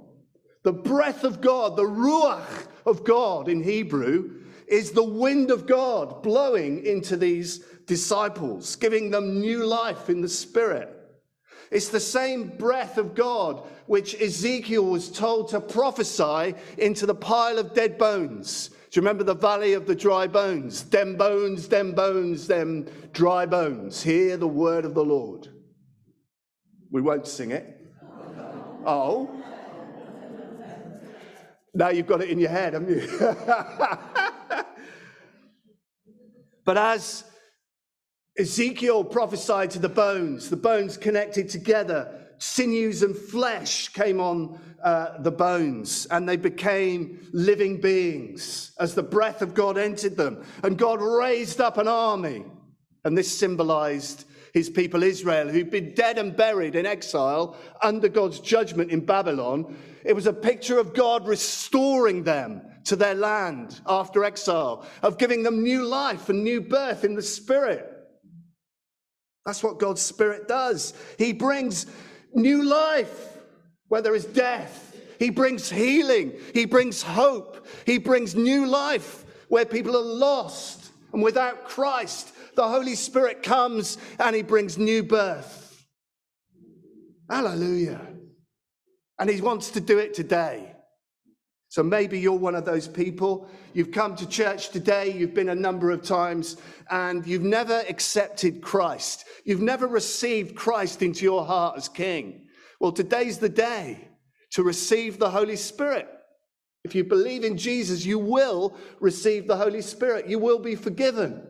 The 0.63 0.73
breath 0.73 1.25
of 1.25 1.41
God, 1.41 1.77
the 1.77 1.85
ruach 1.85 2.67
of 2.85 3.05
God 3.05 3.49
in 3.49 3.63
Hebrew, 3.63 4.43
is 4.69 4.93
the 4.93 5.03
wind 5.03 5.51
of 5.51 5.67
God 5.67 6.23
blowing 6.23 6.85
into 6.87 7.17
these 7.17 7.65
disciples, 7.87 8.77
giving 8.77 9.11
them 9.11 9.41
new 9.41 9.65
life 9.65 10.09
in 10.09 10.21
the 10.21 10.29
Spirit. 10.29 10.89
It's 11.71 11.89
the 11.89 12.01
same 12.01 12.49
breath 12.59 12.99
of 12.99 13.15
God 13.15 13.67
which 13.87 14.21
Ezekiel 14.21 14.85
was 14.85 15.11
told 15.11 15.49
to 15.49 15.61
prophesy 15.61 16.55
into 16.77 17.07
the 17.07 17.15
pile 17.15 17.59
of 17.59 17.73
dead 17.73 17.97
bones. 17.99 18.69
Do 18.69 19.01
you 19.01 19.03
remember 19.03 19.25
the 19.25 19.35
valley 19.35 19.73
of 19.73 19.87
the 19.87 19.95
dry 19.95 20.27
bones? 20.27 20.85
Them 20.85 21.17
bones, 21.17 21.69
them 21.69 21.93
bones, 21.93 22.47
them 22.47 22.87
dry 23.13 23.47
bones. 23.47 24.03
Hear 24.03 24.37
the 24.37 24.47
word 24.47 24.85
of 24.85 24.93
the 24.93 25.05
Lord. 25.05 25.49
We 26.91 27.01
won't 27.01 27.27
sing 27.27 27.53
it. 27.53 27.79
Oh. 28.85 29.31
Now 31.73 31.89
you've 31.89 32.07
got 32.07 32.21
it 32.21 32.29
in 32.29 32.39
your 32.39 32.51
head, 32.51 32.75
haven't 32.75 32.91
you? 32.91 33.09
but 36.67 36.77
as 36.77 37.25
Ezekiel 38.39 39.05
prophesied 39.05 39.71
to 39.73 39.79
the 39.79 39.89
bones, 39.89 40.49
the 40.49 40.57
bones 40.57 40.97
connected 40.97 41.49
together, 41.49 42.29
sinews 42.39 43.03
and 43.03 43.17
flesh 43.17 43.89
came 43.89 44.21
on 44.21 44.59
uh, 44.83 45.19
the 45.19 45.31
bones, 45.31 46.07
and 46.11 46.29
they 46.29 46.37
became 46.37 47.29
living 47.33 47.81
beings 47.81 48.73
as 48.81 48.95
the 48.95 49.03
breath 49.03 49.43
of 49.43 49.55
God 49.55 49.79
entered 49.79 50.17
them. 50.17 50.45
And 50.63 50.79
God 50.79 51.01
raised 51.01 51.61
up 51.61 51.79
an 51.79 51.89
army. 51.89 52.45
And 53.05 53.17
this 53.19 53.37
symbolized 53.37 54.25
his 54.53 54.69
people 54.69 55.03
Israel, 55.03 55.49
who'd 55.49 55.71
been 55.71 55.95
dead 55.95 56.19
and 56.19 56.37
buried 56.37 56.75
in 56.75 56.85
exile 56.85 57.57
under 57.83 58.09
God's 58.09 58.39
judgment 58.41 58.91
in 58.91 59.05
Babylon. 59.05 59.77
It 60.05 60.15
was 60.15 60.27
a 60.27 60.33
picture 60.33 60.79
of 60.79 60.95
God 60.95 61.27
restoring 61.27 62.23
them 62.23 62.63
to 62.85 62.97
their 62.97 63.15
land 63.15 63.81
after 63.87 64.25
exile, 64.25 64.87
of 65.03 65.17
giving 65.17 65.43
them 65.43 65.63
new 65.63 65.85
life 65.85 66.29
and 66.29 66.43
new 66.43 66.61
birth 66.61 67.05
in 67.05 67.15
the 67.15 67.23
Spirit. 67.23 67.92
That's 69.45 69.63
what 69.63 69.79
God's 69.79 70.03
Spirit 70.03 70.47
does. 70.49 70.95
He 71.19 71.33
brings 71.33 71.87
new 72.35 72.63
life 72.63 73.39
where 73.89 74.03
there 74.03 74.15
is 74.15 74.25
death. 74.25 74.97
He 75.19 75.31
brings 75.31 75.71
healing. 75.71 76.33
He 76.55 76.65
brings 76.65 77.03
hope. 77.03 77.67
He 77.87 77.99
brings 77.99 78.35
new 78.35 78.67
life 78.67 79.25
where 79.49 79.65
people 79.65 79.97
are 79.97 80.03
lost 80.03 80.91
and 81.13 81.23
without 81.23 81.65
Christ 81.65 82.33
the 82.55 82.69
Holy 82.69 82.95
Spirit 82.95 83.43
comes 83.43 83.99
and 84.19 84.35
he 84.35 84.43
brings 84.43 84.79
new 84.79 85.03
birth. 85.03 85.87
Hallelujah. 87.29 88.01
And 89.19 89.31
he 89.31 89.41
wants 89.41 89.71
to 89.71 89.81
do 89.81 89.99
it 89.99 90.15
today. 90.15 90.72
So 91.73 91.83
maybe 91.83 92.21
you're 92.21 92.35
one 92.35 92.55
of 92.55 92.67
those 92.67 92.87
people. 92.87 93.49
You've 93.73 93.93
come 93.93 94.15
to 94.17 94.29
church 94.29 94.69
today, 94.69 95.11
you've 95.11 95.33
been 95.33 95.49
a 95.49 95.55
number 95.55 95.91
of 95.91 96.03
times, 96.03 96.59
and 96.91 97.27
you've 97.27 97.41
never 97.41 97.83
accepted 97.89 98.61
Christ. 98.61 99.25
You've 99.47 99.63
never 99.63 99.87
received 99.87 100.55
Christ 100.55 101.01
into 101.01 101.25
your 101.25 101.47
heart 101.47 101.79
as 101.79 101.89
King. 101.89 102.45
Well, 102.79 102.93
today's 102.93 103.39
the 103.39 103.49
day 103.49 104.07
to 104.51 104.63
receive 104.63 105.19
the 105.19 105.31
Holy 105.31 105.57
Spirit. 105.57 106.07
If 106.85 106.95
you 106.95 107.05
believe 107.05 107.43
in 107.43 107.57
Jesus, 107.57 108.05
you 108.05 108.19
will 108.19 108.77
receive 109.01 109.47
the 109.47 109.57
Holy 109.57 109.81
Spirit. 109.81 110.29
You 110.29 110.39
will 110.39 110.59
be 110.59 110.75
forgiven 110.75 111.43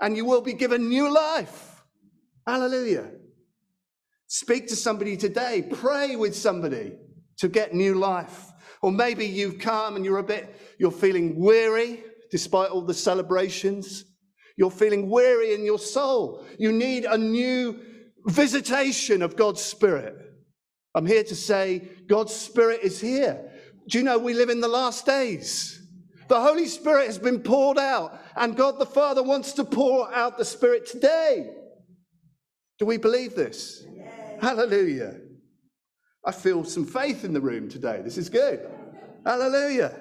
and 0.00 0.16
you 0.16 0.24
will 0.24 0.42
be 0.42 0.54
given 0.54 0.88
new 0.88 1.14
life. 1.14 1.84
Hallelujah. 2.44 3.08
Speak 4.26 4.66
to 4.66 4.74
somebody 4.74 5.16
today, 5.16 5.62
pray 5.62 6.16
with 6.16 6.34
somebody 6.34 6.94
to 7.36 7.46
get 7.46 7.72
new 7.72 7.94
life. 7.94 8.50
Or 8.84 8.92
maybe 8.92 9.24
you've 9.24 9.60
come 9.60 9.96
and 9.96 10.04
you're 10.04 10.18
a 10.18 10.22
bit, 10.22 10.60
you're 10.78 10.90
feeling 10.90 11.40
weary 11.40 12.04
despite 12.30 12.68
all 12.68 12.82
the 12.82 12.92
celebrations. 12.92 14.04
You're 14.58 14.70
feeling 14.70 15.08
weary 15.08 15.54
in 15.54 15.64
your 15.64 15.78
soul. 15.78 16.44
You 16.58 16.70
need 16.70 17.06
a 17.06 17.16
new 17.16 17.80
visitation 18.26 19.22
of 19.22 19.36
God's 19.36 19.62
Spirit. 19.62 20.14
I'm 20.94 21.06
here 21.06 21.24
to 21.24 21.34
say 21.34 21.88
God's 22.06 22.34
Spirit 22.34 22.80
is 22.82 23.00
here. 23.00 23.50
Do 23.88 23.96
you 23.96 24.04
know 24.04 24.18
we 24.18 24.34
live 24.34 24.50
in 24.50 24.60
the 24.60 24.68
last 24.68 25.06
days? 25.06 25.80
The 26.28 26.42
Holy 26.42 26.66
Spirit 26.66 27.06
has 27.06 27.18
been 27.18 27.40
poured 27.40 27.78
out, 27.78 28.20
and 28.36 28.54
God 28.54 28.78
the 28.78 28.84
Father 28.84 29.22
wants 29.22 29.52
to 29.54 29.64
pour 29.64 30.12
out 30.12 30.36
the 30.36 30.44
Spirit 30.44 30.84
today. 30.84 31.48
Do 32.78 32.84
we 32.84 32.98
believe 32.98 33.34
this? 33.34 33.82
Yes. 33.96 34.42
Hallelujah. 34.42 35.20
I 36.26 36.32
feel 36.32 36.64
some 36.64 36.86
faith 36.86 37.24
in 37.24 37.32
the 37.32 37.40
room 37.40 37.68
today. 37.68 38.00
This 38.02 38.16
is 38.16 38.28
good. 38.28 38.66
Hallelujah. 39.24 39.94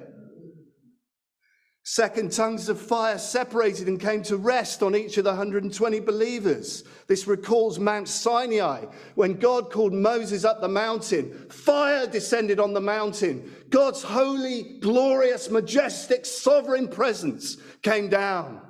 Second 1.85 2.31
tongues 2.31 2.69
of 2.69 2.79
fire 2.79 3.17
separated 3.17 3.89
and 3.89 3.99
came 3.99 4.23
to 4.23 4.37
rest 4.37 4.81
on 4.81 4.95
each 4.95 5.17
of 5.17 5.25
the 5.25 5.31
120 5.31 5.99
believers. 5.99 6.85
This 7.07 7.27
recalls 7.27 7.77
Mount 7.77 8.07
Sinai 8.07 8.85
when 9.15 9.33
God 9.33 9.69
called 9.69 9.91
Moses 9.91 10.45
up 10.45 10.61
the 10.61 10.69
mountain. 10.69 11.49
Fire 11.49 12.07
descended 12.07 12.57
on 12.57 12.71
the 12.71 12.79
mountain. 12.79 13.53
God's 13.69 14.01
holy, 14.01 14.79
glorious, 14.79 15.49
majestic, 15.49 16.25
sovereign 16.25 16.87
presence 16.87 17.57
came 17.81 18.07
down. 18.07 18.61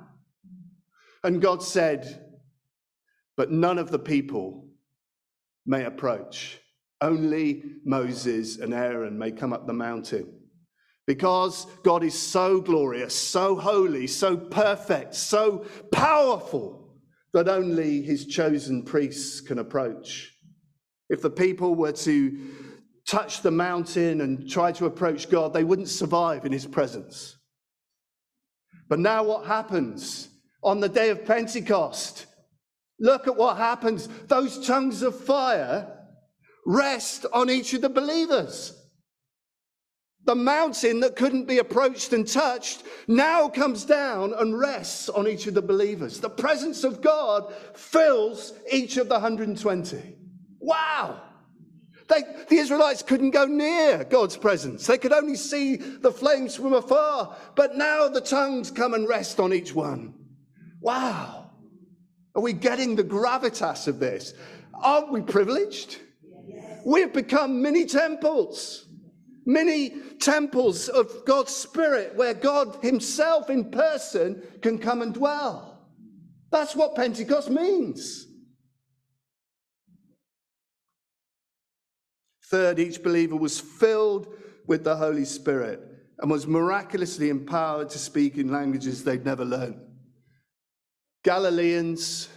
And 1.22 1.40
God 1.40 1.62
said, 1.62 2.20
But 3.36 3.52
none 3.52 3.78
of 3.78 3.92
the 3.92 3.98
people 4.00 4.66
may 5.64 5.84
approach. 5.84 6.58
Only 7.04 7.62
Moses 7.84 8.58
and 8.58 8.72
Aaron 8.72 9.18
may 9.18 9.30
come 9.30 9.52
up 9.52 9.66
the 9.66 9.74
mountain. 9.74 10.26
Because 11.06 11.66
God 11.82 12.02
is 12.02 12.18
so 12.18 12.62
glorious, 12.62 13.14
so 13.14 13.56
holy, 13.56 14.06
so 14.06 14.38
perfect, 14.38 15.14
so 15.14 15.66
powerful 15.92 16.96
that 17.34 17.46
only 17.46 18.00
his 18.00 18.24
chosen 18.24 18.84
priests 18.84 19.42
can 19.42 19.58
approach. 19.58 20.32
If 21.10 21.20
the 21.20 21.28
people 21.28 21.74
were 21.74 21.92
to 21.92 22.38
touch 23.06 23.42
the 23.42 23.50
mountain 23.50 24.22
and 24.22 24.48
try 24.48 24.72
to 24.72 24.86
approach 24.86 25.28
God, 25.28 25.52
they 25.52 25.64
wouldn't 25.64 25.90
survive 25.90 26.46
in 26.46 26.52
his 26.52 26.64
presence. 26.64 27.36
But 28.88 28.98
now, 28.98 29.24
what 29.24 29.44
happens 29.44 30.30
on 30.62 30.80
the 30.80 30.88
day 30.88 31.10
of 31.10 31.26
Pentecost? 31.26 32.24
Look 32.98 33.28
at 33.28 33.36
what 33.36 33.58
happens. 33.58 34.08
Those 34.28 34.66
tongues 34.66 35.02
of 35.02 35.18
fire 35.18 35.93
rest 36.66 37.26
on 37.32 37.50
each 37.50 37.74
of 37.74 37.80
the 37.80 37.88
believers. 37.88 38.80
The 40.24 40.34
mountain 40.34 41.00
that 41.00 41.16
couldn't 41.16 41.46
be 41.46 41.58
approached 41.58 42.14
and 42.14 42.26
touched 42.26 42.82
now 43.06 43.48
comes 43.48 43.84
down 43.84 44.32
and 44.32 44.58
rests 44.58 45.10
on 45.10 45.28
each 45.28 45.46
of 45.46 45.54
the 45.54 45.62
believers. 45.62 46.18
The 46.18 46.30
presence 46.30 46.82
of 46.82 47.02
God 47.02 47.52
fills 47.74 48.54
each 48.72 48.96
of 48.96 49.08
the 49.08 49.14
120. 49.14 50.16
Wow! 50.60 51.20
They, 52.08 52.22
the 52.48 52.56
Israelites 52.56 53.02
couldn't 53.02 53.30
go 53.30 53.46
near 53.46 54.04
God's 54.04 54.36
presence. 54.36 54.86
They 54.86 54.98
could 54.98 55.12
only 55.12 55.36
see 55.36 55.76
the 55.76 56.12
flames 56.12 56.54
from 56.54 56.72
afar. 56.72 57.36
But 57.54 57.76
now 57.76 58.08
the 58.08 58.20
tongues 58.20 58.70
come 58.70 58.94
and 58.94 59.08
rest 59.08 59.40
on 59.40 59.52
each 59.52 59.74
one. 59.74 60.14
Wow. 60.80 61.50
Are 62.34 62.42
we 62.42 62.52
getting 62.52 62.96
the 62.96 63.04
gravitas 63.04 63.88
of 63.88 64.00
this? 64.00 64.34
Aren't 64.74 65.12
we 65.12 65.22
privileged? 65.22 65.98
We've 66.84 67.12
become 67.12 67.62
mini 67.62 67.86
temples 67.86 68.84
many 69.46 69.90
temples 70.20 70.88
of 70.88 71.24
God's 71.24 71.54
Spirit 71.54 72.14
where 72.14 72.34
God 72.34 72.78
Himself 72.82 73.50
in 73.50 73.70
person 73.70 74.42
can 74.62 74.78
come 74.78 75.02
and 75.02 75.14
dwell. 75.14 75.88
That's 76.50 76.76
what 76.76 76.94
Pentecost 76.94 77.50
means. 77.50 78.26
Third, 82.46 82.78
each 82.78 83.02
believer 83.02 83.36
was 83.36 83.58
filled 83.58 84.34
with 84.66 84.84
the 84.84 84.96
Holy 84.96 85.24
Spirit 85.24 85.80
and 86.20 86.30
was 86.30 86.46
miraculously 86.46 87.28
empowered 87.28 87.90
to 87.90 87.98
speak 87.98 88.36
in 88.36 88.52
languages 88.52 89.02
they'd 89.02 89.24
never 89.24 89.44
learned. 89.44 89.80
Galileans, 91.24 92.28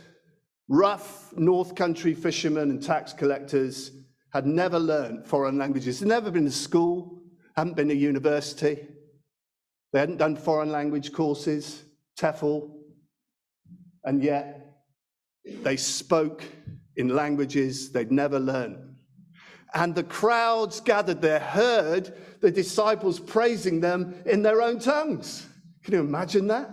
rough 0.67 1.33
North 1.37 1.75
Country 1.75 2.15
fishermen 2.15 2.71
and 2.71 2.81
tax 2.81 3.13
collectors 3.13 3.91
had 4.33 4.45
never 4.45 4.79
learned 4.79 5.25
foreign 5.25 5.57
languages. 5.57 5.99
They'd 5.99 6.09
never 6.09 6.31
been 6.31 6.45
to 6.45 6.51
school, 6.51 7.21
hadn't 7.55 7.75
been 7.75 7.89
to 7.89 7.95
university. 7.95 8.87
They 9.93 9.99
hadn't 9.99 10.17
done 10.17 10.35
foreign 10.35 10.71
language 10.71 11.13
courses, 11.13 11.83
TEFL, 12.19 12.71
and 14.03 14.23
yet 14.23 14.83
they 15.63 15.77
spoke 15.77 16.43
in 16.95 17.09
languages 17.09 17.91
they'd 17.91 18.11
never 18.11 18.39
learned. 18.39 18.95
And 19.73 19.95
the 19.95 20.03
crowds 20.03 20.79
gathered 20.79 21.21
there 21.21 21.39
heard 21.39 22.13
the 22.41 22.51
disciples 22.51 23.19
praising 23.19 23.79
them 23.79 24.15
in 24.25 24.41
their 24.41 24.61
own 24.61 24.79
tongues. 24.79 25.45
Can 25.83 25.93
you 25.93 25.99
imagine 26.01 26.47
that? 26.47 26.69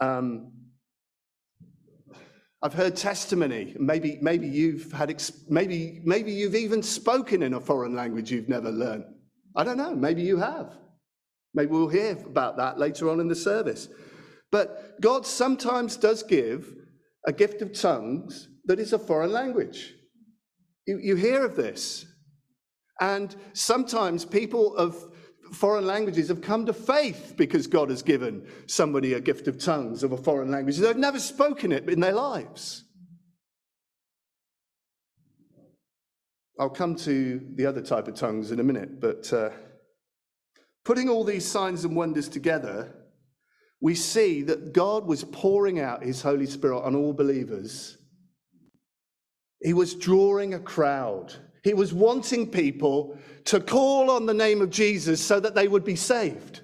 Um, 0.00 0.52
I've 2.62 2.74
heard 2.74 2.96
testimony. 2.96 3.74
Maybe, 3.78 4.18
maybe 4.20 4.48
you've 4.48 4.90
had, 4.90 5.14
maybe, 5.48 6.00
maybe 6.04 6.32
you've 6.32 6.56
even 6.56 6.82
spoken 6.82 7.42
in 7.42 7.54
a 7.54 7.60
foreign 7.60 7.94
language 7.94 8.32
you've 8.32 8.48
never 8.48 8.70
learned. 8.70 9.04
I 9.56 9.64
don't 9.64 9.76
know. 9.76 9.94
Maybe 9.94 10.22
you 10.22 10.38
have. 10.38 10.76
Maybe 11.54 11.70
we'll 11.70 11.88
hear 11.88 12.12
about 12.12 12.56
that 12.56 12.78
later 12.78 13.08
on 13.10 13.20
in 13.20 13.28
the 13.28 13.36
service. 13.36 13.88
But 14.50 15.00
God 15.00 15.26
sometimes 15.26 15.96
does 15.96 16.22
give 16.22 16.74
a 17.26 17.32
gift 17.32 17.62
of 17.62 17.72
tongues 17.72 18.48
that 18.64 18.80
is 18.80 18.92
a 18.92 18.98
foreign 18.98 19.32
language. 19.32 19.94
You, 20.86 20.98
you 21.00 21.16
hear 21.16 21.44
of 21.44 21.56
this. 21.56 22.06
And 23.00 23.34
sometimes 23.52 24.24
people 24.24 24.76
of 24.76 24.96
foreign 25.52 25.86
languages 25.86 26.28
have 26.28 26.40
come 26.40 26.66
to 26.66 26.72
faith 26.72 27.34
because 27.36 27.66
God 27.66 27.90
has 27.90 28.02
given 28.02 28.46
somebody 28.66 29.14
a 29.14 29.20
gift 29.20 29.48
of 29.48 29.58
tongues 29.58 30.02
of 30.02 30.12
a 30.12 30.16
foreign 30.16 30.50
language. 30.50 30.78
They've 30.78 30.96
never 30.96 31.18
spoken 31.18 31.72
it 31.72 31.88
in 31.88 32.00
their 32.00 32.12
lives. 32.12 32.84
I'll 36.58 36.70
come 36.70 36.96
to 36.96 37.40
the 37.54 37.66
other 37.66 37.80
type 37.80 38.08
of 38.08 38.14
tongues 38.14 38.50
in 38.50 38.58
a 38.58 38.64
minute, 38.64 39.00
but 39.00 39.32
uh, 39.32 39.50
putting 40.84 41.08
all 41.08 41.22
these 41.22 41.46
signs 41.46 41.84
and 41.84 41.94
wonders 41.94 42.28
together, 42.28 42.94
we 43.80 43.94
see 43.94 44.42
that 44.42 44.72
God 44.72 45.06
was 45.06 45.22
pouring 45.22 45.78
out 45.78 46.02
his 46.02 46.22
Holy 46.22 46.46
Spirit 46.46 46.80
on 46.80 46.96
all 46.96 47.12
believers. 47.12 47.96
He 49.62 49.72
was 49.72 49.94
drawing 49.94 50.54
a 50.54 50.58
crowd. 50.58 51.34
He 51.68 51.74
was 51.74 51.92
wanting 51.92 52.50
people 52.50 53.18
to 53.44 53.60
call 53.60 54.10
on 54.10 54.24
the 54.24 54.32
name 54.32 54.62
of 54.62 54.70
Jesus 54.70 55.20
so 55.20 55.38
that 55.38 55.54
they 55.54 55.68
would 55.68 55.84
be 55.84 55.96
saved. 55.96 56.62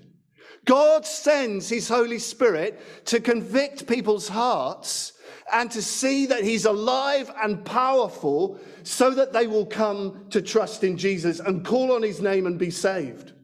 God 0.64 1.04
sends 1.04 1.68
his 1.68 1.86
Holy 1.88 2.18
Spirit 2.18 2.80
to 3.04 3.20
convict 3.20 3.86
people's 3.86 4.28
hearts 4.28 5.12
and 5.52 5.70
to 5.72 5.82
see 5.82 6.24
that 6.24 6.42
he's 6.42 6.64
alive 6.64 7.30
and 7.42 7.62
powerful 7.66 8.58
so 8.82 9.10
that 9.10 9.34
they 9.34 9.46
will 9.46 9.66
come 9.66 10.24
to 10.30 10.40
trust 10.40 10.84
in 10.84 10.96
Jesus 10.96 11.38
and 11.38 11.66
call 11.66 11.92
on 11.92 12.02
his 12.02 12.22
name 12.22 12.46
and 12.46 12.58
be 12.58 12.70
saved. 12.70 13.34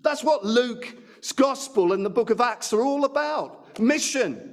That's 0.00 0.24
what 0.24 0.46
Luke's 0.46 1.32
gospel 1.32 1.92
and 1.92 2.06
the 2.06 2.10
book 2.10 2.30
of 2.30 2.40
Acts 2.40 2.72
are 2.72 2.80
all 2.80 3.04
about 3.04 3.78
mission. 3.78 4.51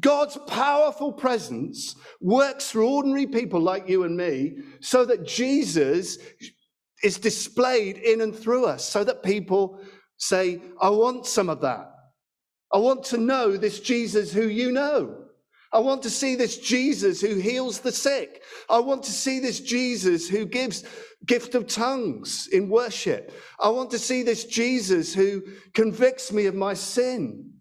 God's 0.00 0.36
powerful 0.48 1.12
presence 1.12 1.94
works 2.20 2.70
through 2.70 2.88
ordinary 2.88 3.26
people 3.26 3.60
like 3.60 3.88
you 3.88 4.04
and 4.04 4.16
me 4.16 4.56
so 4.80 5.04
that 5.04 5.26
Jesus 5.26 6.18
is 7.02 7.18
displayed 7.18 7.98
in 7.98 8.20
and 8.20 8.34
through 8.34 8.64
us, 8.66 8.84
so 8.84 9.04
that 9.04 9.22
people 9.22 9.78
say, 10.16 10.60
I 10.80 10.88
want 10.90 11.26
some 11.26 11.48
of 11.48 11.60
that. 11.60 11.90
I 12.72 12.78
want 12.78 13.04
to 13.04 13.18
know 13.18 13.56
this 13.56 13.78
Jesus 13.78 14.32
who 14.32 14.48
you 14.48 14.72
know. 14.72 15.20
I 15.72 15.80
want 15.80 16.02
to 16.04 16.10
see 16.10 16.34
this 16.34 16.58
Jesus 16.58 17.20
who 17.20 17.34
heals 17.34 17.80
the 17.80 17.92
sick. 17.92 18.42
I 18.70 18.78
want 18.78 19.02
to 19.04 19.12
see 19.12 19.40
this 19.40 19.60
Jesus 19.60 20.28
who 20.28 20.46
gives 20.46 20.84
gift 21.26 21.54
of 21.54 21.66
tongues 21.66 22.48
in 22.52 22.68
worship. 22.68 23.32
I 23.60 23.68
want 23.70 23.90
to 23.90 23.98
see 23.98 24.22
this 24.22 24.44
Jesus 24.44 25.12
who 25.12 25.42
convicts 25.72 26.32
me 26.32 26.46
of 26.46 26.54
my 26.54 26.74
sin 26.74 27.53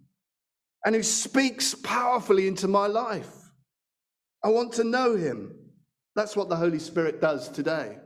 and 0.86 0.96
who 0.96 1.04
speaks 1.04 1.76
powerfully 1.76 2.48
into 2.48 2.68
my 2.68 2.88
life. 2.88 3.32
I 4.44 4.50
want 4.50 4.74
to 4.74 4.84
know 4.84 5.16
him. 5.16 5.56
That's 6.16 6.36
what 6.36 6.50
the 6.50 6.56
Holy 6.56 6.80
Spirit 6.80 7.22
does 7.22 7.50
today. 7.50 7.98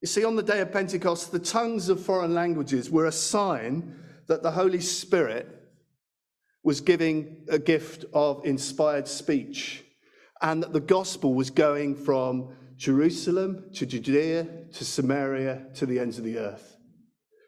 You 0.00 0.08
see, 0.08 0.24
on 0.24 0.34
the 0.34 0.42
day 0.42 0.60
of 0.60 0.72
Pentecost, 0.72 1.30
the 1.30 1.38
tongues 1.38 1.88
of 1.88 2.04
foreign 2.04 2.34
languages 2.34 2.90
were 2.90 3.06
a 3.06 3.12
sign 3.12 3.96
that 4.26 4.42
the 4.42 4.50
Holy 4.50 4.80
Spirit 4.80 5.48
was 6.64 6.80
giving 6.80 7.44
a 7.48 7.58
gift 7.58 8.04
of 8.12 8.44
inspired 8.44 9.06
speech 9.06 9.84
and 10.40 10.62
that 10.62 10.72
the 10.72 10.80
gospel 10.80 11.34
was 11.34 11.50
going 11.50 11.94
from 11.94 12.56
Jerusalem 12.76 13.70
to 13.74 13.86
Judea 13.86 14.44
to 14.72 14.84
Samaria 14.84 15.66
to 15.74 15.86
the 15.86 16.00
ends 16.00 16.18
of 16.18 16.24
the 16.24 16.38
earth. 16.38 16.71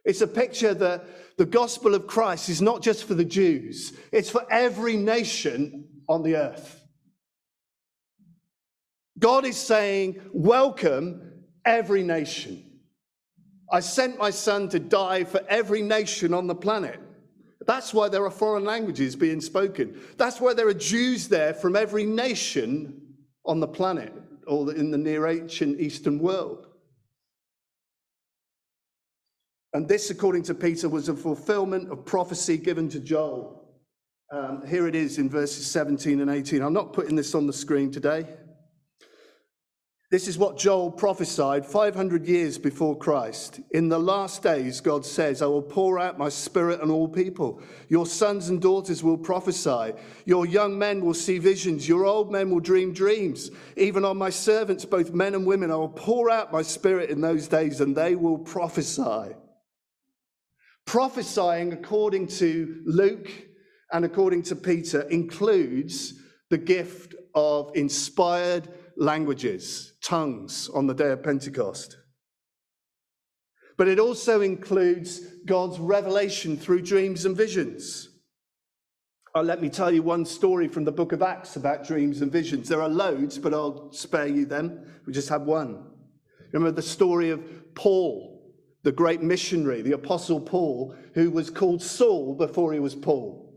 It's 0.04 0.20
a 0.20 0.26
picture 0.26 0.74
that 0.74 1.36
the 1.36 1.46
gospel 1.46 1.94
of 1.94 2.06
Christ 2.06 2.48
is 2.48 2.60
not 2.60 2.82
just 2.82 3.04
for 3.04 3.14
the 3.14 3.24
Jews, 3.24 3.92
it's 4.12 4.30
for 4.30 4.46
every 4.50 4.96
nation 4.96 5.88
on 6.08 6.22
the 6.22 6.36
earth. 6.36 6.80
God 9.18 9.44
is 9.44 9.56
saying, 9.56 10.20
Welcome 10.32 11.44
every 11.64 12.02
nation. 12.02 12.62
I 13.72 13.80
sent 13.80 14.18
my 14.18 14.30
son 14.30 14.68
to 14.70 14.78
die 14.78 15.24
for 15.24 15.40
every 15.48 15.82
nation 15.82 16.34
on 16.34 16.46
the 16.46 16.54
planet. 16.54 17.00
That's 17.66 17.94
why 17.94 18.08
there 18.08 18.24
are 18.24 18.30
foreign 18.30 18.64
languages 18.64 19.16
being 19.16 19.40
spoken. 19.40 19.98
That's 20.18 20.40
why 20.40 20.52
there 20.52 20.68
are 20.68 20.74
Jews 20.74 21.28
there 21.28 21.54
from 21.54 21.76
every 21.76 22.04
nation 22.04 23.00
on 23.46 23.60
the 23.60 23.66
planet 23.66 24.12
or 24.46 24.72
in 24.74 24.90
the 24.90 24.98
near 24.98 25.26
ancient 25.26 25.80
Eastern 25.80 26.18
world. 26.18 26.66
And 29.74 29.88
this, 29.88 30.08
according 30.10 30.44
to 30.44 30.54
Peter, 30.54 30.88
was 30.88 31.08
a 31.08 31.16
fulfillment 31.16 31.90
of 31.90 32.06
prophecy 32.06 32.56
given 32.56 32.88
to 32.90 33.00
Joel. 33.00 33.60
Um, 34.32 34.64
here 34.66 34.86
it 34.86 34.94
is 34.94 35.18
in 35.18 35.28
verses 35.28 35.66
17 35.66 36.20
and 36.20 36.30
18. 36.30 36.62
I'm 36.62 36.72
not 36.72 36.92
putting 36.92 37.16
this 37.16 37.34
on 37.34 37.48
the 37.48 37.52
screen 37.52 37.90
today. 37.90 38.24
This 40.12 40.28
is 40.28 40.38
what 40.38 40.58
Joel 40.58 40.92
prophesied 40.92 41.66
500 41.66 42.24
years 42.24 42.56
before 42.56 42.96
Christ. 42.96 43.58
In 43.72 43.88
the 43.88 43.98
last 43.98 44.44
days, 44.44 44.80
God 44.80 45.04
says, 45.04 45.42
I 45.42 45.46
will 45.46 45.62
pour 45.62 45.98
out 45.98 46.18
my 46.18 46.28
spirit 46.28 46.80
on 46.80 46.88
all 46.88 47.08
people. 47.08 47.60
Your 47.88 48.06
sons 48.06 48.50
and 48.50 48.62
daughters 48.62 49.02
will 49.02 49.18
prophesy. 49.18 49.92
Your 50.24 50.46
young 50.46 50.78
men 50.78 51.04
will 51.04 51.14
see 51.14 51.38
visions. 51.38 51.88
Your 51.88 52.04
old 52.04 52.30
men 52.30 52.50
will 52.50 52.60
dream 52.60 52.92
dreams. 52.92 53.50
Even 53.76 54.04
on 54.04 54.16
my 54.16 54.30
servants, 54.30 54.84
both 54.84 55.12
men 55.12 55.34
and 55.34 55.44
women, 55.44 55.72
I 55.72 55.76
will 55.76 55.88
pour 55.88 56.30
out 56.30 56.52
my 56.52 56.62
spirit 56.62 57.10
in 57.10 57.20
those 57.20 57.48
days, 57.48 57.80
and 57.80 57.96
they 57.96 58.14
will 58.14 58.38
prophesy. 58.38 59.34
Prophesying, 60.86 61.72
according 61.72 62.26
to 62.26 62.82
Luke 62.84 63.30
and 63.92 64.04
according 64.04 64.42
to 64.44 64.56
Peter, 64.56 65.02
includes 65.02 66.14
the 66.50 66.58
gift 66.58 67.14
of 67.34 67.70
inspired 67.74 68.68
languages, 68.96 69.94
tongues 70.04 70.68
on 70.68 70.86
the 70.86 70.94
day 70.94 71.10
of 71.10 71.22
Pentecost. 71.22 71.96
But 73.76 73.88
it 73.88 73.98
also 73.98 74.40
includes 74.40 75.20
God's 75.46 75.78
revelation 75.78 76.56
through 76.56 76.82
dreams 76.82 77.24
and 77.24 77.36
visions. 77.36 78.08
Oh, 79.34 79.42
let 79.42 79.60
me 79.60 79.68
tell 79.68 79.90
you 79.90 80.02
one 80.02 80.24
story 80.24 80.68
from 80.68 80.84
the 80.84 80.92
book 80.92 81.10
of 81.10 81.22
Acts 81.22 81.56
about 81.56 81.84
dreams 81.84 82.22
and 82.22 82.30
visions. 82.30 82.68
There 82.68 82.82
are 82.82 82.88
loads, 82.88 83.36
but 83.36 83.52
I'll 83.52 83.90
spare 83.92 84.28
you 84.28 84.46
them. 84.46 84.80
We 85.06 85.12
just 85.12 85.28
have 85.28 85.42
one. 85.42 85.90
Remember 86.52 86.70
the 86.70 86.82
story 86.82 87.30
of 87.30 87.74
Paul 87.74 88.33
the 88.84 88.92
great 88.92 89.22
missionary, 89.22 89.80
the 89.82 89.92
Apostle 89.92 90.40
Paul, 90.40 90.94
who 91.14 91.30
was 91.30 91.50
called 91.50 91.82
Saul 91.82 92.34
before 92.34 92.72
he 92.72 92.78
was 92.78 92.94
Paul. 92.94 93.50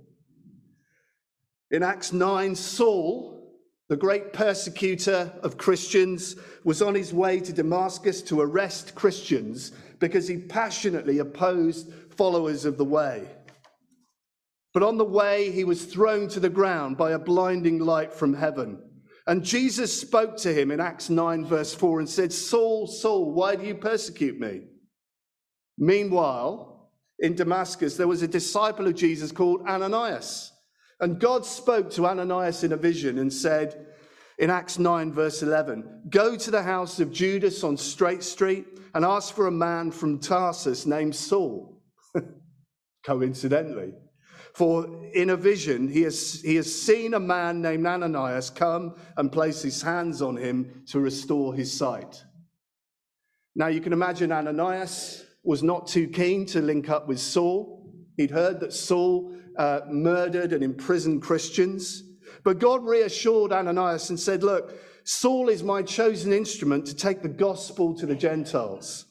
In 1.69 1.83
Acts 1.83 2.13
9, 2.13 2.55
Saul, 2.55 3.59
the 3.89 3.97
great 3.97 4.31
persecutor 4.31 5.33
of 5.43 5.57
Christians, 5.57 6.37
was 6.63 6.81
on 6.81 6.95
his 6.95 7.13
way 7.13 7.41
to 7.41 7.51
Damascus 7.51 8.21
to 8.23 8.39
arrest 8.39 8.95
Christians 8.95 9.73
because 9.99 10.29
he 10.29 10.37
passionately 10.37 11.19
opposed 11.19 11.91
followers 12.15 12.63
of 12.63 12.77
the 12.77 12.85
way. 12.85 13.27
But 14.73 14.83
on 14.83 14.97
the 14.97 15.05
way, 15.05 15.51
he 15.51 15.65
was 15.65 15.85
thrown 15.85 16.29
to 16.29 16.39
the 16.39 16.49
ground 16.49 16.97
by 16.97 17.11
a 17.11 17.19
blinding 17.19 17.79
light 17.79 18.13
from 18.13 18.33
heaven. 18.33 18.81
And 19.25 19.43
Jesus 19.43 19.99
spoke 19.99 20.37
to 20.37 20.53
him 20.53 20.71
in 20.71 20.79
Acts 20.79 21.09
9, 21.09 21.43
verse 21.43 21.73
4, 21.73 21.99
and 21.99 22.09
said, 22.09 22.31
Saul, 22.31 22.87
Saul, 22.87 23.33
why 23.33 23.57
do 23.57 23.65
you 23.65 23.75
persecute 23.75 24.39
me? 24.39 24.61
Meanwhile, 25.77 26.89
in 27.19 27.35
Damascus, 27.35 27.97
there 27.97 28.07
was 28.07 28.21
a 28.21 28.27
disciple 28.27 28.87
of 28.87 28.95
Jesus 28.95 29.31
called 29.31 29.61
Ananias. 29.67 30.51
And 30.99 31.19
God 31.19 31.45
spoke 31.45 31.91
to 31.91 32.07
Ananias 32.07 32.63
in 32.63 32.71
a 32.71 32.77
vision 32.77 33.19
and 33.19 33.31
said, 33.31 33.85
in 34.39 34.49
Acts 34.49 34.77
9, 34.77 35.13
verse 35.13 35.41
11, 35.41 36.03
go 36.09 36.35
to 36.35 36.51
the 36.51 36.61
house 36.61 36.99
of 36.99 37.11
Judas 37.11 37.63
on 37.63 37.75
Straight 37.77 38.23
Street 38.23 38.65
and 38.93 39.03
ask 39.03 39.33
for 39.33 39.47
a 39.47 39.51
man 39.51 39.91
from 39.91 40.19
Tarsus 40.19 40.85
named 40.85 41.15
Saul. 41.15 41.81
coincidentally. 43.07 43.93
For 44.53 45.05
in 45.13 45.29
a 45.29 45.37
vision, 45.37 45.87
he 45.87 46.01
has, 46.01 46.41
he 46.41 46.55
has 46.55 46.73
seen 46.73 47.13
a 47.13 47.19
man 47.19 47.61
named 47.61 47.85
Ananias 47.85 48.49
come 48.49 48.95
and 49.15 49.31
place 49.31 49.61
his 49.61 49.81
hands 49.81 50.21
on 50.21 50.35
him 50.35 50.83
to 50.87 50.99
restore 50.99 51.53
his 51.53 51.71
sight. 51.71 52.23
Now, 53.55 53.67
you 53.67 53.81
can 53.81 53.93
imagine 53.93 54.31
Ananias 54.31 55.25
was 55.43 55.63
not 55.63 55.87
too 55.87 56.07
keen 56.07 56.45
to 56.47 56.61
link 56.61 56.89
up 56.89 57.07
with 57.07 57.19
Saul. 57.19 57.93
He'd 58.17 58.31
heard 58.31 58.59
that 58.59 58.73
Saul 58.73 59.33
uh, 59.57 59.81
murdered 59.89 60.53
and 60.53 60.63
imprisoned 60.63 61.21
Christians. 61.21 62.03
But 62.43 62.59
God 62.59 62.85
reassured 62.85 63.51
Ananias 63.51 64.09
and 64.09 64.19
said, 64.19 64.43
Look, 64.43 64.73
Saul 65.03 65.49
is 65.49 65.63
my 65.63 65.81
chosen 65.81 66.33
instrument 66.33 66.85
to 66.87 66.95
take 66.95 67.21
the 67.21 67.29
gospel 67.29 67.95
to 67.95 68.05
the 68.05 68.15
Gentiles. 68.15 69.05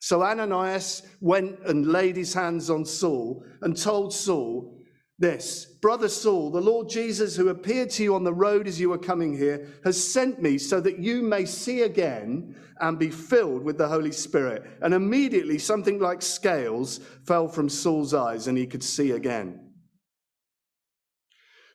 So 0.00 0.22
Ananias 0.22 1.02
went 1.20 1.58
and 1.66 1.86
laid 1.86 2.16
his 2.16 2.32
hands 2.32 2.70
on 2.70 2.84
Saul 2.84 3.44
and 3.60 3.76
told 3.76 4.14
Saul, 4.14 4.79
this 5.20 5.66
Brother 5.80 6.08
Saul, 6.08 6.50
the 6.50 6.60
Lord 6.60 6.88
Jesus, 6.88 7.36
who 7.36 7.48
appeared 7.48 7.90
to 7.90 8.02
you 8.02 8.14
on 8.14 8.24
the 8.24 8.34
road 8.34 8.66
as 8.66 8.80
you 8.80 8.90
were 8.90 8.98
coming 8.98 9.36
here, 9.36 9.68
has 9.84 10.02
sent 10.02 10.42
me 10.42 10.58
so 10.58 10.80
that 10.80 10.98
you 10.98 11.22
may 11.22 11.44
see 11.44 11.82
again 11.82 12.56
and 12.80 12.98
be 12.98 13.10
filled 13.10 13.62
with 13.62 13.78
the 13.78 13.88
Holy 13.88 14.12
Spirit. 14.12 14.64
And 14.82 14.92
immediately 14.92 15.58
something 15.58 15.98
like 16.00 16.22
scales 16.22 17.00
fell 17.26 17.46
from 17.46 17.68
Saul's 17.68 18.14
eyes 18.14 18.46
and 18.46 18.58
he 18.58 18.66
could 18.66 18.82
see 18.82 19.12
again. 19.12 19.70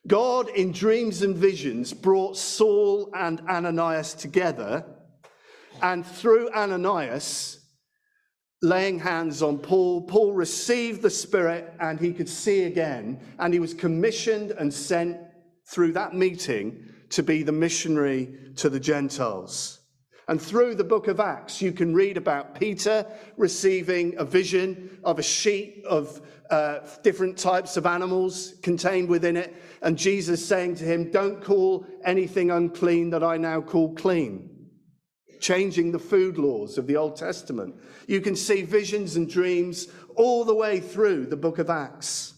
God, 0.06 0.48
in 0.50 0.70
dreams 0.70 1.22
and 1.22 1.36
visions, 1.36 1.92
brought 1.92 2.36
Saul 2.36 3.10
and 3.16 3.40
Ananias 3.48 4.14
together. 4.14 4.84
And 5.82 6.06
through 6.06 6.50
Ananias, 6.52 7.65
laying 8.62 8.98
hands 8.98 9.42
on 9.42 9.58
Paul. 9.58 10.02
Paul 10.02 10.32
received 10.32 11.02
the 11.02 11.10
Spirit 11.10 11.72
and 11.80 12.00
he 12.00 12.12
could 12.12 12.28
see 12.28 12.64
again. 12.64 13.20
And 13.38 13.52
he 13.52 13.60
was 13.60 13.74
commissioned 13.74 14.52
and 14.52 14.72
sent 14.72 15.18
through 15.68 15.92
that 15.92 16.14
meeting 16.14 16.92
to 17.10 17.22
be 17.22 17.42
the 17.42 17.52
missionary 17.52 18.52
to 18.56 18.68
the 18.68 18.80
Gentiles. 18.80 19.80
And 20.28 20.42
through 20.42 20.74
the 20.74 20.84
book 20.84 21.06
of 21.06 21.20
Acts, 21.20 21.62
you 21.62 21.70
can 21.70 21.94
read 21.94 22.16
about 22.16 22.58
Peter 22.58 23.06
receiving 23.36 24.16
a 24.18 24.24
vision 24.24 24.98
of 25.04 25.20
a 25.20 25.22
sheet 25.22 25.84
of 25.86 26.20
uh, 26.50 26.80
different 27.02 27.38
types 27.38 27.76
of 27.76 27.86
animals 27.86 28.54
contained 28.62 29.08
within 29.08 29.36
it, 29.36 29.54
and 29.82 29.96
Jesus 29.96 30.44
saying 30.44 30.76
to 30.76 30.84
him, 30.84 31.10
Don't 31.10 31.42
call 31.42 31.86
anything 32.04 32.50
unclean 32.50 33.10
that 33.10 33.22
I 33.22 33.36
now 33.36 33.60
call 33.60 33.94
clean 33.94 34.55
changing 35.40 35.92
the 35.92 35.98
food 35.98 36.38
laws 36.38 36.78
of 36.78 36.86
the 36.86 36.96
Old 36.96 37.16
Testament. 37.16 37.74
You 38.06 38.20
can 38.20 38.36
see 38.36 38.62
visions 38.62 39.16
and 39.16 39.28
dreams 39.28 39.88
all 40.14 40.44
the 40.44 40.54
way 40.54 40.80
through 40.80 41.26
the 41.26 41.36
book 41.36 41.58
of 41.58 41.70
Acts. 41.70 42.34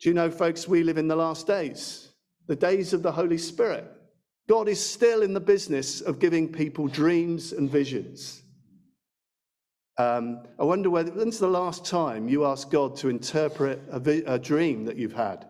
Do 0.00 0.08
you 0.08 0.14
know, 0.14 0.30
folks, 0.30 0.68
we 0.68 0.82
live 0.82 0.98
in 0.98 1.08
the 1.08 1.16
last 1.16 1.46
days, 1.46 2.10
the 2.46 2.56
days 2.56 2.92
of 2.92 3.02
the 3.02 3.12
Holy 3.12 3.38
Spirit. 3.38 3.90
God 4.48 4.68
is 4.68 4.84
still 4.84 5.22
in 5.22 5.34
the 5.34 5.40
business 5.40 6.00
of 6.00 6.20
giving 6.20 6.52
people 6.52 6.86
dreams 6.86 7.52
and 7.52 7.68
visions. 7.68 8.42
Um, 9.98 10.42
I 10.58 10.64
wonder 10.64 10.90
whether, 10.90 11.10
when's 11.10 11.38
the 11.38 11.48
last 11.48 11.86
time 11.86 12.28
you 12.28 12.44
asked 12.44 12.70
God 12.70 12.96
to 12.98 13.08
interpret 13.08 13.80
a, 13.88 13.98
vi- 13.98 14.22
a 14.26 14.38
dream 14.38 14.84
that 14.84 14.96
you've 14.96 15.14
had? 15.14 15.46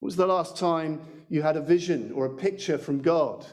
When 0.00 0.06
was 0.08 0.16
the 0.16 0.26
last 0.26 0.56
time 0.56 1.00
you 1.28 1.42
had 1.42 1.56
a 1.56 1.62
vision 1.62 2.12
or 2.14 2.26
a 2.26 2.36
picture 2.36 2.78
from 2.78 3.00
God 3.00 3.46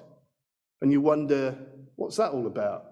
and 0.82 0.92
you 0.92 1.02
wonder, 1.02 1.58
what's 1.96 2.18
that 2.18 2.32
all 2.32 2.48
about? 2.48 2.86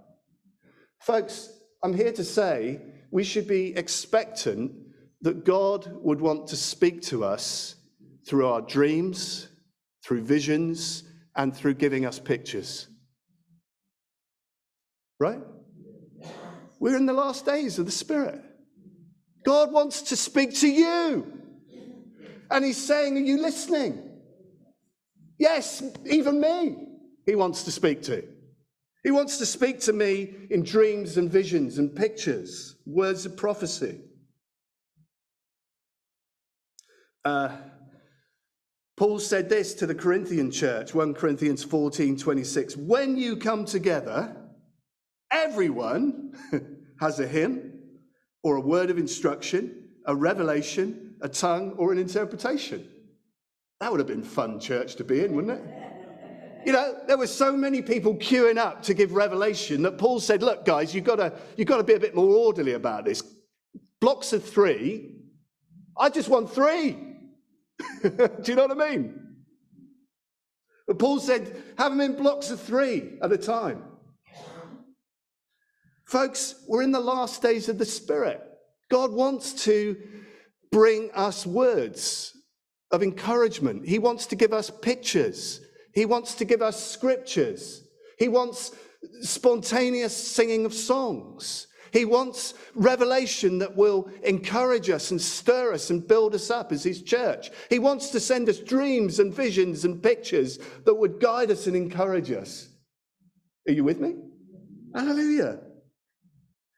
Folks, 1.00 1.50
I'm 1.84 1.94
here 1.94 2.14
to 2.14 2.24
say 2.24 2.82
we 3.12 3.24
should 3.24 3.48
be 3.48 3.76
expectant 3.76 4.72
that 5.22 5.46
God 5.46 5.90
would 6.02 6.22
want 6.22 6.48
to 6.48 6.56
speak 6.56 7.02
to 7.04 7.24
us 7.24 7.76
through 8.28 8.48
our 8.48 8.62
dreams, 8.62 9.48
through 10.04 10.24
visions, 10.24 11.04
and 11.36 11.56
through 11.56 11.76
giving 11.76 12.06
us 12.06 12.20
pictures. 12.20 12.88
Right? 15.20 15.40
We're 16.80 16.98
in 16.98 17.06
the 17.06 17.14
last 17.14 17.46
days 17.46 17.80
of 17.80 17.86
the 17.86 17.92
Spirit. 17.92 18.42
God 19.46 19.72
wants 19.72 20.04
to 20.04 20.16
speak 20.16 20.56
to 20.56 20.68
you. 20.68 21.42
And 22.50 22.64
He's 22.64 22.84
saying, 22.84 23.18
Are 23.18 23.22
you 23.22 23.42
listening? 23.42 24.13
Yes, 25.38 25.84
even 26.06 26.40
me, 26.40 26.76
he 27.26 27.36
wants 27.36 27.64
to 27.64 27.72
speak 27.72 28.04
to. 28.04 28.24
He 29.04 29.12
wants 29.12 29.38
to 29.40 29.46
speak 29.46 29.80
to 29.82 29.94
me 29.94 30.34
in 30.50 30.64
dreams 30.64 31.18
and 31.18 31.30
visions 31.30 31.78
and 31.78 31.94
pictures, 31.94 32.78
words 32.86 33.26
of 33.26 33.36
prophecy. 33.36 34.00
Uh, 37.26 37.50
Paul 38.96 39.20
said 39.20 39.50
this 39.50 39.74
to 39.76 39.88
the 39.88 39.96
Corinthian 39.96 40.52
church, 40.52 40.94
1 40.94 41.16
Corinthians 41.16 41.64
14 41.64 42.18
26. 42.18 42.78
When 42.78 43.18
you 43.18 43.36
come 43.36 43.66
together, 43.66 44.36
everyone 45.32 46.34
has 47.00 47.20
a 47.20 47.28
hymn 47.28 47.74
or 48.44 48.58
a 48.58 48.62
word 48.62 48.90
of 48.90 48.98
instruction, 48.98 49.90
a 50.06 50.16
revelation, 50.16 51.16
a 51.22 51.30
tongue, 51.30 51.72
or 51.78 51.92
an 51.92 51.98
interpretation. 51.98 52.88
That 53.84 53.92
would 53.92 54.00
have 54.00 54.08
been 54.08 54.24
fun 54.24 54.62
church 54.62 54.96
to 54.96 55.04
be 55.04 55.26
in, 55.26 55.36
wouldn't 55.36 55.60
it? 55.60 56.66
You 56.66 56.72
know, 56.72 57.00
there 57.06 57.18
were 57.18 57.28
so 57.28 57.52
many 57.52 57.82
people 57.82 58.16
queuing 58.16 58.56
up 58.56 58.82
to 58.84 58.94
give 58.94 59.12
revelation 59.12 59.82
that 59.82 59.98
Paul 59.98 60.22
said, 60.22 60.42
Look, 60.42 60.64
guys, 60.64 60.96
you've 60.96 61.04
got 61.04 61.18
to, 61.18 61.34
you've 61.58 61.68
got 61.68 61.80
to 61.80 61.84
be 61.84 61.92
a 61.92 62.00
bit 62.00 62.16
more 62.16 62.34
orderly 62.34 62.76
about 62.76 63.04
this. 63.04 63.22
Blocks 64.00 64.32
of 64.32 64.42
three. 64.42 65.18
I 65.98 66.10
just 66.10 66.30
want 66.30 66.50
three. 66.50 66.92
Do 68.04 68.44
you 68.46 68.56
know 68.56 68.68
what 68.68 68.82
I 68.82 68.90
mean? 68.90 69.20
But 70.88 70.98
Paul 70.98 71.20
said, 71.20 71.54
Have 71.78 71.92
them 71.92 72.00
in 72.00 72.16
blocks 72.16 72.52
of 72.52 72.62
three 72.62 73.18
at 73.22 73.34
a 73.34 73.38
time. 73.38 73.84
Folks, 76.06 76.56
we're 76.70 76.84
in 76.84 76.94
the 76.94 77.02
last 77.02 77.42
days 77.42 77.68
of 77.68 77.78
the 77.78 77.86
Spirit. 77.86 78.42
God 78.90 79.12
wants 79.12 79.66
to 79.66 79.98
bring 80.72 81.12
us 81.12 81.46
words 81.46 82.34
of 82.94 83.04
encouragement. 83.04 83.86
He 83.86 84.00
wants 84.00 84.28
to 84.28 84.36
give 84.36 84.54
us 84.54 84.70
pictures. 84.70 85.60
He 85.94 86.06
wants 86.06 86.36
to 86.36 86.46
give 86.46 86.62
us 86.62 86.92
scriptures. 86.92 87.84
He 88.18 88.30
wants 88.30 88.72
spontaneous 89.22 90.16
singing 90.16 90.66
of 90.66 90.74
songs. 90.74 91.68
He 91.92 92.06
wants 92.06 92.54
revelation 92.74 93.60
that 93.60 93.76
will 93.76 94.10
encourage 94.24 94.90
us 94.90 95.12
and 95.12 95.22
stir 95.22 95.74
us 95.74 95.90
and 95.90 96.08
build 96.08 96.34
us 96.34 96.50
up 96.50 96.72
as 96.72 96.84
His 96.84 97.02
church. 97.04 97.52
He 97.70 97.80
wants 97.80 98.10
to 98.12 98.20
send 98.20 98.48
us 98.50 98.60
dreams 98.60 99.20
and 99.20 99.34
visions 99.34 99.86
and 99.86 100.02
pictures 100.02 100.60
that 100.86 100.96
would 100.96 101.20
guide 101.20 101.52
us 101.52 101.68
and 101.68 101.76
encourage 101.76 102.32
us. 102.32 102.70
Are 103.68 103.74
you 103.74 103.84
with 103.84 104.00
me? 104.00 104.16
Hallelujah. 104.96 105.60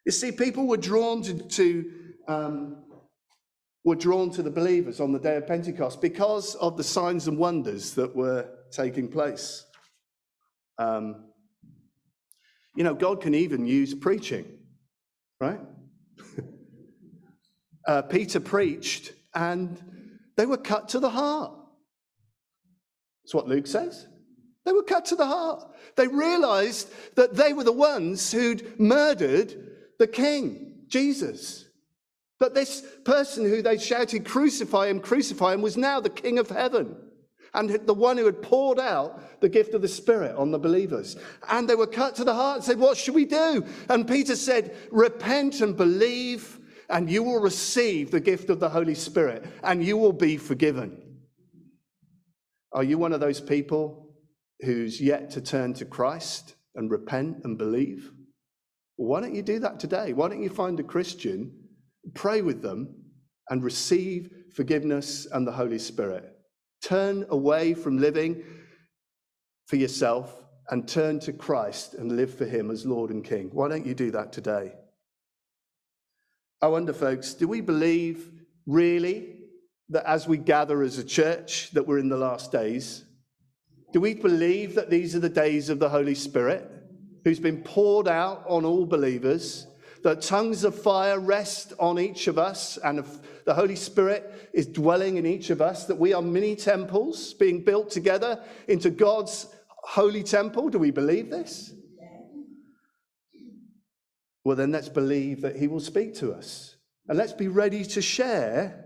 You 0.06 0.12
see, 0.12 0.32
people 0.32 0.67
were 0.67 0.78
drawn 0.78 1.21
to, 1.23 1.34
to 1.34 1.91
um, 2.28 2.85
were 3.86 3.95
drawn 3.95 4.32
to 4.32 4.41
the 4.41 4.50
believers 4.50 5.00
on 5.00 5.12
the 5.12 5.19
day 5.19 5.38
of 5.38 5.45
Pentecost 5.45 6.02
because 6.02 6.56
of 6.56 6.76
the 6.76 6.84
signs 6.84 7.28
and 7.28 7.38
wonders 7.38 7.93
that 7.93 8.13
were 8.15 8.50
taking 8.71 9.08
place. 9.08 9.63
Um, 10.80 11.28
you 12.76 12.84
know, 12.84 12.95
God 12.95 13.21
can 13.21 13.36
even 13.36 13.65
use 13.67 13.93
preaching, 13.93 14.45
right? 15.39 15.60
uh, 17.88 18.02
Peter 18.02 18.39
preached 18.39 19.13
and 19.36 19.78
they 20.36 20.48
were 20.48 20.58
cut 20.58 20.89
to 20.89 21.00
the 21.00 21.12
heart. 21.12 21.54
That's 23.24 23.36
what 23.36 23.48
Luke 23.48 23.67
says. 23.67 24.08
They 24.65 24.74
were 24.74 24.84
cut 24.84 25.06
to 25.06 25.15
the 25.15 25.28
heart. 25.28 25.63
They 25.95 26.08
realized 26.08 26.89
that 27.15 27.36
they 27.36 27.54
were 27.54 27.63
the 27.63 27.71
ones 27.71 28.32
who'd 28.32 28.80
murdered 28.80 29.54
the 30.00 30.08
king, 30.08 30.86
Jesus. 30.88 31.64
But 32.39 32.54
this 32.54 32.84
person 33.06 33.45
who 33.45 33.62
they 33.62 33.78
shouted, 33.78 34.26
Crucify 34.26 34.88
him, 34.88 35.00
crucify 35.00 35.54
him, 35.54 35.62
was 35.62 35.78
now 35.78 36.00
the 36.00 36.10
King 36.10 36.38
of 36.38 36.50
heaven 36.50 36.98
and 37.56 37.69
the 37.69 37.93
one 37.93 38.17
who 38.17 38.26
had 38.26 38.41
poured 38.41 38.80
out 38.80 39.41
the 39.41 39.50
gift 39.50 39.74
of 39.74 39.82
the 39.82 39.88
Spirit 39.88 40.36
on 40.36 40.52
the 40.52 40.60
believers. 40.60 41.15
And 41.50 41.67
they 41.67 41.76
were 41.76 41.88
cut 41.88 42.15
to 42.15 42.24
the 42.24 42.34
heart 42.34 42.58
and 42.58 42.65
said, 42.65 42.80
What 42.80 42.98
should 42.98 43.15
we 43.15 43.26
do? 43.26 43.65
And 43.89 44.08
Peter 44.08 44.36
said, 44.36 44.76
Repent 44.91 45.62
and 45.62 45.76
believe, 45.76 46.60
and 46.89 47.10
you 47.10 47.24
will 47.24 47.39
receive 47.39 48.12
the 48.12 48.19
gift 48.19 48.50
of 48.50 48.60
the 48.60 48.69
Holy 48.69 48.95
Spirit, 48.95 49.45
and 49.63 49.84
you 49.84 49.98
will 49.98 50.13
be 50.13 50.38
forgiven. 50.38 51.02
Are 52.74 52.84
you 52.84 52.98
one 52.98 53.13
of 53.13 53.21
those 53.21 53.39
people 53.39 54.10
who's 54.62 55.00
yet 55.00 55.32
to 55.32 55.41
turn 55.41 55.74
to 55.76 55.86
Christ 55.86 56.56
and 56.76 56.91
repent 56.91 57.38
and 57.45 57.58
believe? 57.58 58.12
Why 58.98 59.21
don't 59.21 59.36
you 59.36 59.41
do 59.41 59.60
that 59.60 59.80
today? 59.80 60.13
Why 60.13 60.28
don't 60.28 60.43
you 60.43 60.50
find 60.50 60.80
a 60.80 60.84
Christian? 60.84 61.64
Pray 62.13 62.41
with 62.41 62.62
them, 62.62 62.94
and 63.50 63.63
receive 63.63 64.30
forgiveness 64.54 65.28
and 65.32 65.46
the 65.46 65.52
Holy 65.52 65.80
Spirit. 65.80 66.32
Turn 66.82 67.26
away 67.30 67.74
from 67.74 67.98
living 67.98 68.44
for 69.68 69.76
yourself 69.76 70.41
and 70.70 70.88
turn 70.88 71.20
to 71.20 71.34
Christ 71.34 71.94
and 71.94 72.15
live 72.15 72.34
for 72.34 72.46
Him 72.46 72.72
as 72.72 72.86
Lord 72.86 73.12
and 73.12 73.24
King. 73.24 73.50
Why 73.54 73.68
don't 73.68 73.86
you 73.86 73.94
do 73.94 74.12
that 74.12 74.32
today? 74.32 74.74
I 76.62 76.68
wonder, 76.68 76.94
folks, 76.94 77.34
do 77.34 77.48
we 77.48 77.62
believe 77.62 78.32
really 78.65 79.36
that 79.89 80.10
as 80.10 80.28
we 80.28 80.38
gather 80.38 80.82
as 80.82 80.98
a 80.98 81.04
church 81.04 81.72
that 81.72 81.86
we're 81.86 82.00
in 82.00 82.10
the 82.10 82.18
last 82.18 82.52
days? 82.52 83.06
Do 83.94 84.02
we 84.02 84.15
believe 84.15 84.76
that 84.76 84.89
these 84.89 85.15
are 85.15 85.20
the 85.20 85.30
days 85.30 85.70
of 85.70 85.80
the 85.80 85.89
Holy 85.89 86.15
Spirit 86.15 86.70
who's 87.24 87.39
been 87.39 87.62
poured 87.62 88.08
out 88.08 88.44
on 88.48 88.65
all 88.65 88.86
believers? 88.86 89.68
That 90.06 90.22
tongues 90.22 90.63
of 90.63 90.80
fire 90.80 91.20
rest 91.20 91.74
on 91.80 91.98
each 91.98 92.28
of 92.28 92.38
us 92.38 92.78
and 92.78 93.04
the 93.44 93.56
Holy 93.56 93.76
Spirit 93.76 94.52
is 94.54 94.68
dwelling 94.68 95.18
in 95.18 95.26
each 95.26 95.50
of 95.50 95.63
us, 95.63 95.88
that 95.88 95.98
we 95.98 96.13
are 96.13 96.22
mini 96.22 96.56
temples 96.56 97.34
being 97.34 97.63
built 97.63 97.89
together 97.89 98.39
into 98.68 98.91
God's 98.91 99.48
holy 99.68 100.22
temple. 100.22 100.70
Do 100.70 100.78
we 100.78 100.91
believe 100.91 101.32
this? 101.32 101.74
Well, 104.44 104.56
then 104.56 104.72
let's 104.72 104.89
believe 104.89 105.41
that 105.41 105.56
He 105.56 105.68
will 105.68 105.80
speak 105.80 106.13
to 106.18 106.34
us. 106.34 106.76
And 107.08 107.18
let's 107.18 107.34
be 107.34 107.48
ready 107.48 107.84
to 107.86 108.00
share 108.00 108.86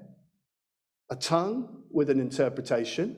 a 1.09 1.17
tongue 1.17 1.83
with 1.91 2.09
an 2.09 2.21
interpretation. 2.21 3.17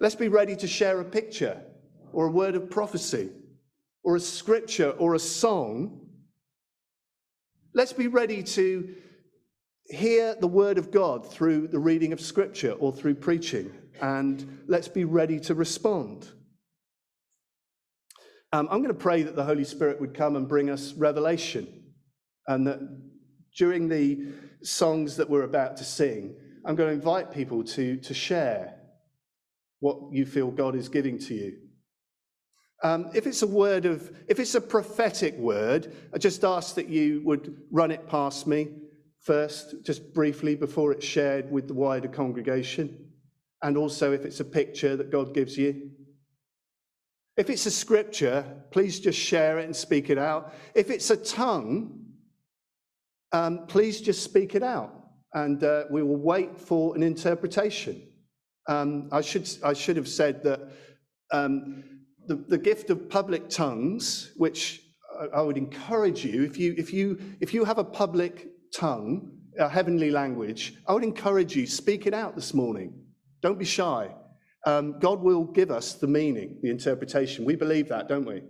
Let's 0.00 0.16
be 0.16 0.26
ready 0.26 0.56
to 0.56 0.66
share 0.66 1.00
a 1.00 1.04
picture 1.04 1.62
or 2.12 2.26
a 2.26 2.32
word 2.32 2.56
of 2.56 2.70
prophecy 2.70 3.30
or 4.02 4.16
a 4.16 4.20
scripture 4.20 4.90
or 4.90 5.14
a 5.14 5.20
song. 5.20 6.01
Let's 7.74 7.94
be 7.94 8.06
ready 8.06 8.42
to 8.42 8.94
hear 9.86 10.34
the 10.34 10.46
word 10.46 10.76
of 10.76 10.90
God 10.90 11.30
through 11.32 11.68
the 11.68 11.78
reading 11.78 12.12
of 12.12 12.20
scripture 12.20 12.72
or 12.72 12.92
through 12.92 13.14
preaching. 13.14 13.72
And 14.02 14.64
let's 14.66 14.88
be 14.88 15.04
ready 15.04 15.40
to 15.40 15.54
respond. 15.54 16.28
Um, 18.52 18.68
I'm 18.70 18.82
going 18.82 18.88
to 18.88 18.94
pray 18.94 19.22
that 19.22 19.36
the 19.36 19.44
Holy 19.44 19.64
Spirit 19.64 20.00
would 20.02 20.12
come 20.12 20.36
and 20.36 20.46
bring 20.46 20.68
us 20.68 20.92
revelation. 20.92 21.84
And 22.46 22.66
that 22.66 22.80
during 23.56 23.88
the 23.88 24.32
songs 24.62 25.16
that 25.16 25.30
we're 25.30 25.44
about 25.44 25.78
to 25.78 25.84
sing, 25.84 26.36
I'm 26.66 26.76
going 26.76 26.90
to 26.90 26.94
invite 26.94 27.32
people 27.32 27.64
to, 27.64 27.96
to 27.96 28.12
share 28.12 28.74
what 29.80 29.96
you 30.12 30.26
feel 30.26 30.50
God 30.50 30.76
is 30.76 30.90
giving 30.90 31.18
to 31.20 31.34
you. 31.34 31.56
Um, 32.84 33.10
if 33.14 33.26
it's 33.26 33.42
a 33.42 33.46
word 33.46 33.86
of, 33.86 34.10
if 34.28 34.40
it's 34.40 34.56
a 34.56 34.60
prophetic 34.60 35.36
word, 35.36 35.94
I 36.12 36.18
just 36.18 36.42
ask 36.44 36.74
that 36.74 36.88
you 36.88 37.22
would 37.24 37.56
run 37.70 37.92
it 37.92 38.08
past 38.08 38.46
me 38.46 38.68
first, 39.20 39.76
just 39.84 40.12
briefly, 40.12 40.56
before 40.56 40.90
it's 40.90 41.06
shared 41.06 41.50
with 41.50 41.68
the 41.68 41.74
wider 41.74 42.08
congregation. 42.08 43.08
And 43.62 43.76
also, 43.76 44.12
if 44.12 44.24
it's 44.24 44.40
a 44.40 44.44
picture 44.44 44.96
that 44.96 45.12
God 45.12 45.32
gives 45.32 45.56
you, 45.56 45.92
if 47.36 47.48
it's 47.48 47.66
a 47.66 47.70
scripture, 47.70 48.44
please 48.72 48.98
just 48.98 49.18
share 49.18 49.58
it 49.58 49.64
and 49.64 49.74
speak 49.74 50.10
it 50.10 50.18
out. 50.18 50.52
If 50.74 50.90
it's 50.90 51.10
a 51.10 51.16
tongue, 51.16 52.04
um, 53.30 53.66
please 53.68 54.00
just 54.00 54.24
speak 54.24 54.54
it 54.56 54.62
out. 54.62 54.92
And 55.32 55.62
uh, 55.64 55.84
we 55.90 56.02
will 56.02 56.16
wait 56.16 56.60
for 56.60 56.94
an 56.94 57.02
interpretation. 57.02 58.02
Um, 58.68 59.08
I, 59.12 59.22
should, 59.22 59.48
I 59.64 59.72
should 59.72 59.96
have 59.96 60.08
said 60.08 60.42
that 60.42 60.60
um, 61.32 61.84
the, 62.26 62.36
the 62.36 62.58
gift 62.58 62.90
of 62.90 63.08
public 63.08 63.48
tongues, 63.48 64.32
which 64.36 64.82
I, 65.34 65.42
would 65.42 65.56
encourage 65.56 66.24
you, 66.24 66.44
if 66.44 66.58
you, 66.58 66.74
if, 66.78 66.92
you, 66.92 67.18
if 67.40 67.52
you 67.52 67.64
have 67.64 67.78
a 67.78 67.84
public 67.84 68.48
tongue, 68.74 69.32
a 69.58 69.68
heavenly 69.68 70.10
language, 70.10 70.74
I 70.86 70.94
would 70.94 71.04
encourage 71.04 71.54
you, 71.54 71.66
speak 71.66 72.06
it 72.06 72.14
out 72.14 72.34
this 72.34 72.54
morning. 72.54 73.04
Don't 73.42 73.58
be 73.58 73.64
shy 73.64 74.14
um, 74.64 74.98
God 75.00 75.20
will 75.20 75.44
give 75.44 75.70
us 75.70 75.94
the 75.94 76.06
meaning, 76.06 76.58
the 76.62 76.70
interpretation. 76.70 77.44
We 77.44 77.56
believe 77.56 77.88
that, 77.88 78.08
don't 78.08 78.24
we? 78.24 78.42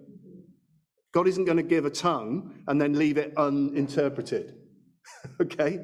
God 1.12 1.28
isn't 1.28 1.44
going 1.44 1.56
to 1.56 1.62
give 1.62 1.84
a 1.84 1.90
tongue 1.90 2.62
and 2.68 2.80
then 2.80 2.98
leave 2.98 3.18
it 3.18 3.36
uninterpreted. 3.36 4.54
okay? 5.40 5.80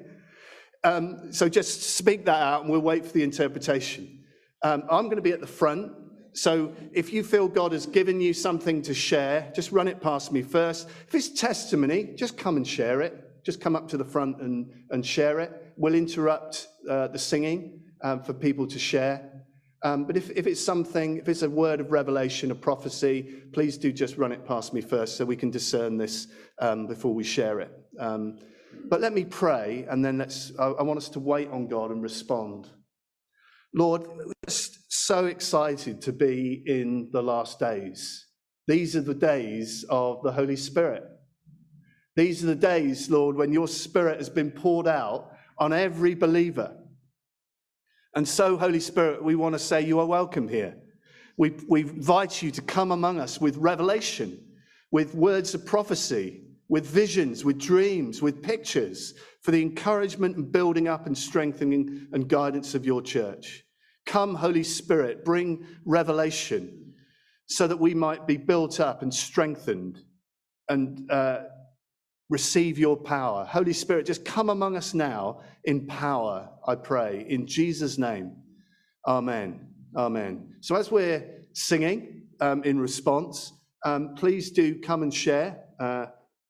Um, 0.84 1.32
so 1.32 1.48
just 1.48 1.96
speak 1.96 2.26
that 2.26 2.40
out 2.42 2.62
and 2.62 2.70
we'll 2.70 2.80
wait 2.80 3.04
for 3.04 3.12
the 3.12 3.22
interpretation. 3.22 4.24
Um, 4.62 4.84
I'm 4.90 5.04
going 5.04 5.16
to 5.16 5.22
be 5.22 5.32
at 5.32 5.40
the 5.40 5.46
front. 5.46 5.92
So 6.32 6.72
if 6.92 7.12
you 7.12 7.22
feel 7.22 7.48
God 7.48 7.72
has 7.72 7.86
given 7.86 8.20
you 8.20 8.32
something 8.32 8.82
to 8.82 8.94
share, 8.94 9.50
just 9.54 9.72
run 9.72 9.88
it 9.88 10.00
past 10.00 10.32
me 10.32 10.42
first. 10.42 10.88
If 11.06 11.14
it's 11.14 11.28
testimony, 11.28 12.12
just 12.16 12.36
come 12.36 12.56
and 12.56 12.66
share 12.66 13.00
it. 13.00 13.44
Just 13.44 13.60
come 13.60 13.74
up 13.74 13.88
to 13.88 13.96
the 13.96 14.04
front 14.04 14.40
and, 14.40 14.70
and 14.90 15.04
share 15.04 15.40
it. 15.40 15.72
We'll 15.76 15.94
interrupt 15.94 16.68
uh, 16.88 17.08
the 17.08 17.18
singing 17.18 17.80
um, 18.02 18.22
for 18.22 18.32
people 18.32 18.66
to 18.66 18.78
share. 18.78 19.38
Um, 19.82 20.04
but 20.04 20.16
if, 20.16 20.30
if 20.30 20.46
it's 20.46 20.64
something, 20.64 21.18
if 21.18 21.28
it's 21.28 21.42
a 21.42 21.50
word 21.50 21.80
of 21.80 21.92
revelation, 21.92 22.50
a 22.50 22.54
prophecy, 22.54 23.42
please 23.52 23.78
do 23.78 23.92
just 23.92 24.16
run 24.16 24.32
it 24.32 24.44
past 24.44 24.74
me 24.74 24.80
first 24.80 25.16
so 25.16 25.24
we 25.24 25.36
can 25.36 25.50
discern 25.50 25.96
this 25.96 26.26
um, 26.58 26.86
before 26.86 27.14
we 27.14 27.22
share 27.22 27.60
it. 27.60 27.70
Um, 27.98 28.38
but 28.88 29.00
let 29.00 29.12
me 29.12 29.24
pray, 29.24 29.86
and 29.88 30.04
then 30.04 30.18
let's, 30.18 30.52
I, 30.58 30.66
I, 30.66 30.82
want 30.82 30.98
us 30.98 31.08
to 31.10 31.20
wait 31.20 31.48
on 31.50 31.68
God 31.68 31.90
and 31.90 32.02
respond. 32.02 32.68
Lord, 33.74 34.06
just 34.46 34.77
so 34.98 35.26
excited 35.26 36.02
to 36.02 36.12
be 36.12 36.62
in 36.66 37.10
the 37.12 37.22
last 37.22 37.58
days. 37.58 38.26
These 38.66 38.96
are 38.96 39.02
the 39.02 39.14
days 39.14 39.84
of 39.88 40.22
the 40.22 40.32
Holy 40.32 40.56
Spirit. 40.56 41.04
These 42.16 42.42
are 42.42 42.48
the 42.48 42.54
days, 42.54 43.08
Lord, 43.08 43.36
when 43.36 43.52
your 43.52 43.68
Spirit 43.68 44.18
has 44.18 44.28
been 44.28 44.50
poured 44.50 44.86
out 44.86 45.30
on 45.58 45.72
every 45.72 46.14
believer. 46.14 46.76
And 48.14 48.26
so, 48.26 48.56
Holy 48.56 48.80
Spirit, 48.80 49.22
we 49.22 49.36
want 49.36 49.54
to 49.54 49.58
say 49.58 49.80
you 49.80 50.00
are 50.00 50.06
welcome 50.06 50.48
here. 50.48 50.76
We, 51.36 51.54
we 51.68 51.82
invite 51.82 52.42
you 52.42 52.50
to 52.50 52.62
come 52.62 52.90
among 52.90 53.20
us 53.20 53.40
with 53.40 53.56
revelation, 53.56 54.44
with 54.90 55.14
words 55.14 55.54
of 55.54 55.64
prophecy, 55.64 56.42
with 56.68 56.84
visions, 56.84 57.44
with 57.44 57.58
dreams, 57.58 58.20
with 58.20 58.42
pictures 58.42 59.14
for 59.42 59.52
the 59.52 59.62
encouragement 59.62 60.36
and 60.36 60.50
building 60.50 60.88
up 60.88 61.06
and 61.06 61.16
strengthening 61.16 62.08
and 62.12 62.28
guidance 62.28 62.74
of 62.74 62.84
your 62.84 63.00
church. 63.00 63.64
Come, 64.08 64.34
Holy 64.34 64.64
Spirit, 64.64 65.22
bring 65.22 65.66
revelation 65.84 66.94
so 67.46 67.66
that 67.68 67.76
we 67.76 67.92
might 67.92 68.26
be 68.26 68.38
built 68.38 68.80
up 68.80 69.02
and 69.02 69.12
strengthened 69.12 70.02
and 70.70 71.10
uh, 71.10 71.40
receive 72.30 72.78
your 72.78 72.96
power. 72.96 73.44
Holy 73.44 73.74
Spirit, 73.74 74.06
just 74.06 74.24
come 74.24 74.48
among 74.48 74.76
us 74.76 74.94
now 74.94 75.42
in 75.64 75.86
power, 75.86 76.48
I 76.66 76.74
pray, 76.74 77.26
in 77.28 77.46
Jesus' 77.46 77.98
name. 77.98 78.34
Amen. 79.06 79.68
Amen. 79.94 80.54
So, 80.60 80.76
as 80.76 80.90
we're 80.90 81.44
singing 81.52 82.28
um, 82.40 82.64
in 82.64 82.80
response, 82.80 83.52
um, 83.84 84.14
please 84.14 84.50
do 84.50 84.80
come 84.80 85.02
and 85.02 85.12
share. 85.12 85.64
Uh, 85.78 86.06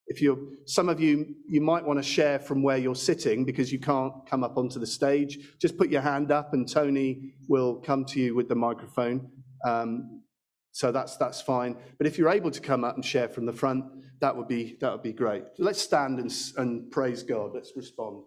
if 0.08 0.20
you're, 0.22 0.38
some 0.64 0.88
of 0.88 1.00
you, 1.00 1.34
you 1.46 1.60
might 1.60 1.84
want 1.84 1.98
to 1.98 2.02
share 2.02 2.38
from 2.38 2.62
where 2.62 2.78
you're 2.78 2.94
sitting 2.94 3.44
because 3.44 3.72
you 3.72 3.78
can't 3.78 4.12
come 4.28 4.42
up 4.42 4.56
onto 4.56 4.78
the 4.78 4.86
stage. 4.86 5.38
Just 5.58 5.76
put 5.76 5.90
your 5.90 6.00
hand 6.00 6.32
up 6.32 6.54
and 6.54 6.68
Tony 6.68 7.34
will 7.48 7.76
come 7.76 8.04
to 8.06 8.20
you 8.20 8.34
with 8.34 8.48
the 8.48 8.54
microphone. 8.54 9.30
Um, 9.66 10.22
so 10.72 10.92
that's, 10.92 11.16
that's 11.16 11.40
fine. 11.40 11.76
But 11.98 12.06
if 12.06 12.18
you're 12.18 12.30
able 12.30 12.50
to 12.50 12.60
come 12.60 12.84
up 12.84 12.94
and 12.94 13.04
share 13.04 13.28
from 13.28 13.46
the 13.46 13.52
front, 13.52 13.84
that 14.20 14.36
would 14.36 14.48
be, 14.48 14.76
that 14.80 14.92
would 14.92 15.02
be 15.02 15.12
great. 15.12 15.44
Let's 15.58 15.80
stand 15.80 16.18
and, 16.18 16.32
and 16.56 16.90
praise 16.90 17.22
God. 17.22 17.52
Let's 17.54 17.72
respond. 17.76 18.24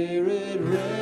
Spirit, 0.00 0.58
rain 0.62 0.99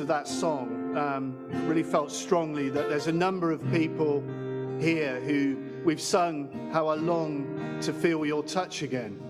of 0.00 0.06
that 0.08 0.28
song 0.28 0.96
um, 0.96 1.36
really 1.68 1.82
felt 1.82 2.10
strongly 2.10 2.68
that 2.68 2.88
there's 2.88 3.06
a 3.06 3.12
number 3.12 3.50
of 3.50 3.60
people 3.70 4.22
here 4.78 5.20
who 5.20 5.56
we've 5.84 6.00
sung 6.00 6.70
how 6.72 6.88
I 6.88 6.94
long 6.94 7.78
to 7.82 7.92
feel 7.92 8.24
your 8.24 8.42
touch 8.42 8.82
again. 8.82 9.20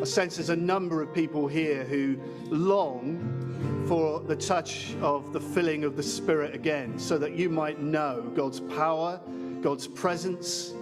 I 0.00 0.04
sense 0.04 0.36
there's 0.36 0.50
a 0.50 0.56
number 0.56 1.02
of 1.02 1.14
people 1.14 1.46
here 1.46 1.84
who 1.84 2.18
long 2.50 3.84
for 3.88 4.20
the 4.20 4.36
touch 4.36 4.94
of 5.00 5.32
the 5.32 5.40
filling 5.40 5.84
of 5.84 5.96
the 5.96 6.02
Spirit 6.02 6.54
again, 6.54 6.98
so 6.98 7.18
that 7.18 7.32
you 7.32 7.48
might 7.48 7.80
know 7.80 8.30
God's 8.34 8.60
power, 8.60 9.20
God's 9.60 9.86
presence, 9.86 10.74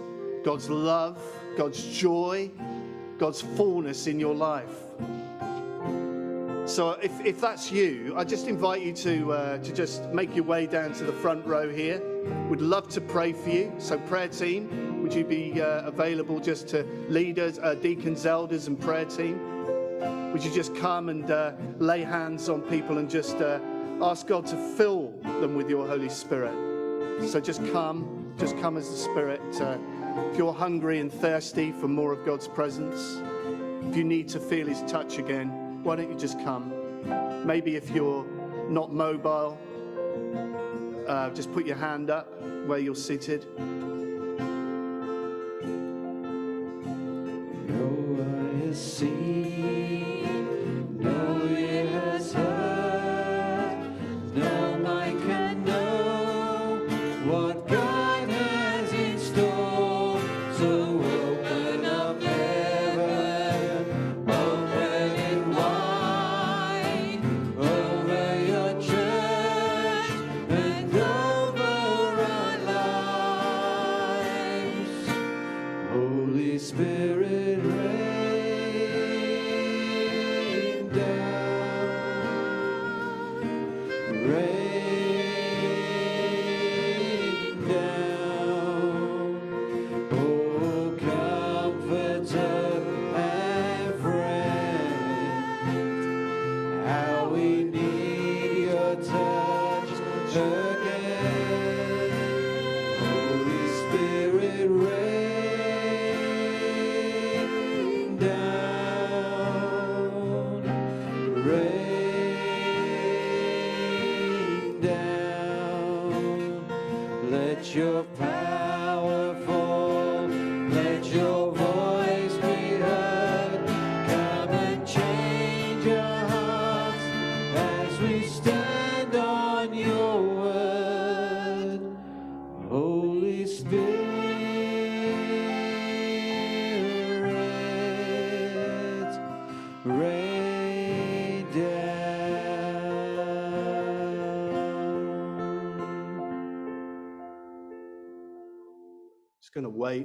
God's 0.43 0.69
love, 0.69 1.21
God's 1.57 1.83
joy, 1.85 2.51
God's 3.17 3.41
fullness 3.41 4.07
in 4.07 4.19
your 4.19 4.35
life. 4.35 4.75
So 6.65 6.91
if, 6.93 7.23
if 7.23 7.39
that's 7.39 7.71
you, 7.71 8.15
I 8.17 8.23
just 8.23 8.47
invite 8.47 8.81
you 8.81 8.91
to, 8.93 9.31
uh, 9.31 9.57
to 9.59 9.71
just 9.71 10.09
make 10.09 10.35
your 10.35 10.45
way 10.45 10.65
down 10.65 10.93
to 10.93 11.03
the 11.03 11.13
front 11.13 11.45
row 11.45 11.69
here. 11.71 12.01
We'd 12.49 12.59
love 12.59 12.89
to 12.89 13.01
pray 13.01 13.33
for 13.33 13.49
you. 13.49 13.71
So 13.77 13.99
prayer 13.99 14.27
team, 14.27 15.03
would 15.03 15.13
you 15.13 15.23
be 15.23 15.61
uh, 15.61 15.81
available 15.81 16.39
just 16.39 16.67
to 16.69 16.83
leaders, 17.07 17.59
uh, 17.59 17.75
deacons, 17.75 18.25
elders 18.25 18.65
and 18.65 18.81
prayer 18.81 19.05
team? 19.05 19.39
Would 20.33 20.43
you 20.43 20.51
just 20.51 20.75
come 20.75 21.09
and 21.09 21.29
uh, 21.29 21.53
lay 21.77 22.01
hands 22.01 22.49
on 22.49 22.63
people 22.63 22.97
and 22.97 23.07
just 23.07 23.37
uh, 23.37 23.59
ask 24.01 24.25
God 24.25 24.47
to 24.47 24.57
fill 24.57 25.13
them 25.21 25.55
with 25.55 25.69
your 25.69 25.87
Holy 25.87 26.09
Spirit? 26.09 26.55
So 27.29 27.39
just 27.39 27.61
come, 27.71 28.33
just 28.39 28.57
come 28.57 28.75
as 28.75 28.89
the 28.89 28.97
Spirit. 28.97 29.41
Uh, 29.61 29.77
if 30.31 30.37
you're 30.37 30.51
hungry 30.51 30.99
and 30.99 31.13
thirsty 31.13 31.71
for 31.73 31.87
more 31.87 32.11
of 32.11 32.25
God's 32.25 32.47
presence, 32.47 33.21
if 33.87 33.95
you 33.95 34.03
need 34.03 34.27
to 34.29 34.39
feel 34.39 34.65
His 34.65 34.81
touch 34.91 35.19
again, 35.19 35.64
why 35.85 35.95
don't 35.95 36.09
you 36.09 36.17
just 36.17 36.39
come? 36.43 36.73
Maybe 37.45 37.75
if 37.75 37.91
you're 37.91 38.25
not 38.69 38.91
mobile, 38.91 39.55
uh, 41.07 41.29
just 41.29 41.53
put 41.53 41.67
your 41.67 41.75
hand 41.75 42.09
up 42.09 42.27
where 42.65 42.79
you're 42.79 42.95
seated. 42.95 43.45
No 47.69 48.73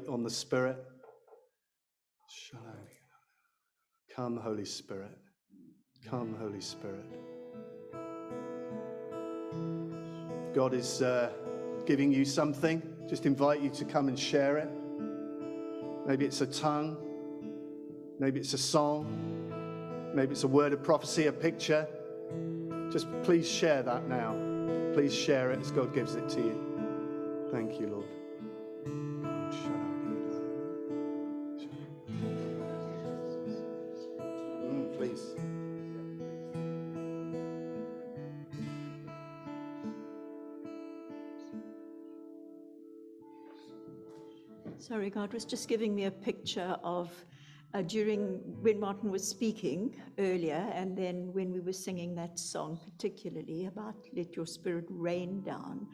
On 0.08 0.22
the 0.22 0.30
Spirit. 0.30 0.76
Come, 4.14 4.36
Holy 4.36 4.64
Spirit. 4.64 5.16
Come, 6.08 6.36
Holy 6.38 6.60
Spirit. 6.60 7.06
God 10.54 10.74
is 10.74 11.02
uh, 11.02 11.30
giving 11.86 12.12
you 12.12 12.24
something. 12.24 12.82
Just 13.08 13.26
invite 13.26 13.60
you 13.60 13.70
to 13.70 13.84
come 13.84 14.08
and 14.08 14.18
share 14.18 14.58
it. 14.58 14.68
Maybe 16.06 16.24
it's 16.24 16.40
a 16.40 16.46
tongue. 16.46 16.96
Maybe 18.18 18.38
it's 18.38 18.52
a 18.52 18.58
song. 18.58 20.12
maybe 20.14 20.32
it's 20.32 20.44
a 20.44 20.48
word 20.48 20.72
of 20.72 20.82
prophecy, 20.82 21.26
a 21.26 21.32
picture. 21.32 21.86
Just 22.92 23.06
please 23.22 23.48
share 23.48 23.82
that 23.82 24.08
now. 24.08 24.36
Please 24.92 25.14
share 25.14 25.50
it 25.50 25.60
as 25.60 25.70
God 25.70 25.94
gives 25.94 26.14
it 26.14 26.28
to 26.28 26.40
you. 26.40 27.48
Thank 27.50 27.80
you, 27.80 27.88
Lord. 27.88 28.19
God 45.10 45.32
was 45.32 45.44
just 45.44 45.68
giving 45.68 45.94
me 45.94 46.04
a 46.04 46.10
picture 46.10 46.76
of 46.82 47.10
uh, 47.72 47.82
during 47.82 48.40
when 48.62 48.80
Martin 48.80 49.10
was 49.10 49.26
speaking 49.26 49.94
earlier, 50.18 50.70
and 50.74 50.96
then 50.96 51.32
when 51.32 51.52
we 51.52 51.60
were 51.60 51.72
singing 51.72 52.14
that 52.16 52.38
song, 52.38 52.80
particularly 52.84 53.66
about 53.66 53.94
let 54.16 54.34
your 54.34 54.46
spirit 54.46 54.86
rain 54.88 55.42
down. 55.42 55.86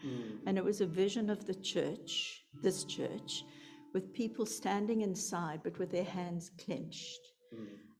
And 0.46 0.56
it 0.56 0.64
was 0.64 0.80
a 0.80 0.86
vision 0.86 1.28
of 1.28 1.46
the 1.46 1.54
church, 1.54 2.44
this 2.62 2.84
church, 2.84 3.44
with 3.92 4.12
people 4.14 4.46
standing 4.46 5.02
inside 5.02 5.60
but 5.62 5.78
with 5.78 5.90
their 5.90 6.04
hands 6.04 6.50
clenched. 6.64 7.20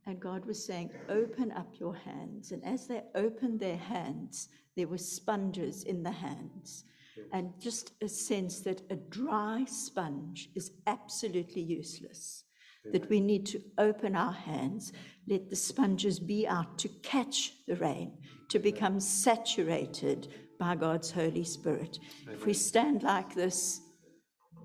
And 0.07 0.21
God 0.21 0.45
was 0.47 0.65
saying, 0.65 0.91
Open 1.09 1.53
up 1.53 1.75
your 1.79 1.95
hands. 1.95 2.53
And 2.53 2.65
as 2.65 2.87
they 2.87 3.03
opened 3.15 3.61
their 3.61 3.77
hands, 3.77 4.49
there 4.77 4.89
were 4.89 4.99
sponges 4.99 5.83
in 5.83 6.03
the 6.03 6.13
hands. 6.13 6.85
And 7.33 7.53
just 7.61 7.93
a 8.03 8.09
sense 8.09 8.61
that 8.61 8.83
a 8.91 8.97
dry 8.97 9.65
sponge 9.67 10.51
is 10.55 10.73
absolutely 10.87 11.63
useless. 11.63 12.45
That 12.93 13.11
we 13.11 13.19
need 13.19 13.47
to 13.47 13.61
open 13.79 14.15
our 14.15 14.33
hands, 14.33 14.93
let 15.27 15.51
the 15.51 15.57
sponges 15.57 16.21
be 16.21 16.47
out 16.47 16.79
to 16.79 16.89
catch 17.03 17.53
the 17.67 17.75
rain, 17.77 18.13
to 18.49 18.61
become 18.61 19.01
saturated 19.01 20.29
by 20.61 20.77
God's 20.77 21.11
Holy 21.11 21.43
Spirit. 21.43 21.99
If 22.31 22.47
we 22.47 22.55
stand 22.55 23.03
like 23.03 23.35
this, 23.35 23.81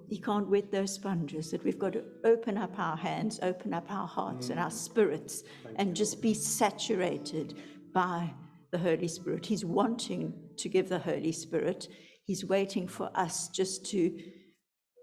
you 0.08 0.22
can't 0.22 0.49
wet 0.49 0.72
those 0.72 0.93
sponges, 0.93 1.49
that 1.49 1.64
we've 1.64 1.80
got 1.80 1.93
to 1.93 2.04
open 2.24 2.58
up 2.58 2.78
our 2.78 2.97
hands, 2.97 3.39
open 3.41 3.74
up 3.74 3.89
our 3.89 4.08
hearts 4.08 4.49
and 4.49 4.60
our 4.60 4.70
spirits, 4.70 5.43
and 5.78 5.95
just 5.95 6.22
be 6.22 6.34
saturated 6.34 7.56
by 7.93 8.32
the 8.72 8.78
Holy 8.78 9.08
Spirit. 9.08 9.45
He's 9.45 9.66
wanting 9.66 10.34
to 10.58 10.70
give 10.70 10.89
the 10.89 10.99
Holy 10.99 11.32
Spirit, 11.32 11.88
He's 12.26 12.45
waiting 12.45 12.88
for 12.88 13.09
us 13.15 13.49
just 13.49 13.86
to 13.91 14.17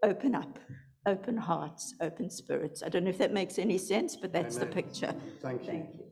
open 0.02 0.34
up, 0.34 0.58
open 1.06 1.36
hearts, 1.36 1.94
open 2.00 2.30
spirits. 2.30 2.82
I 2.82 2.88
don't 2.88 3.04
know 3.04 3.10
if 3.10 3.18
that 3.18 3.32
makes 3.32 3.58
any 3.58 3.78
sense, 3.78 4.16
but 4.16 4.32
that's 4.32 4.56
the 4.56 4.66
picture. 4.66 5.14
Thank 5.42 5.62
you. 5.62 5.66
Thank 5.66 5.94
you. 5.94 6.04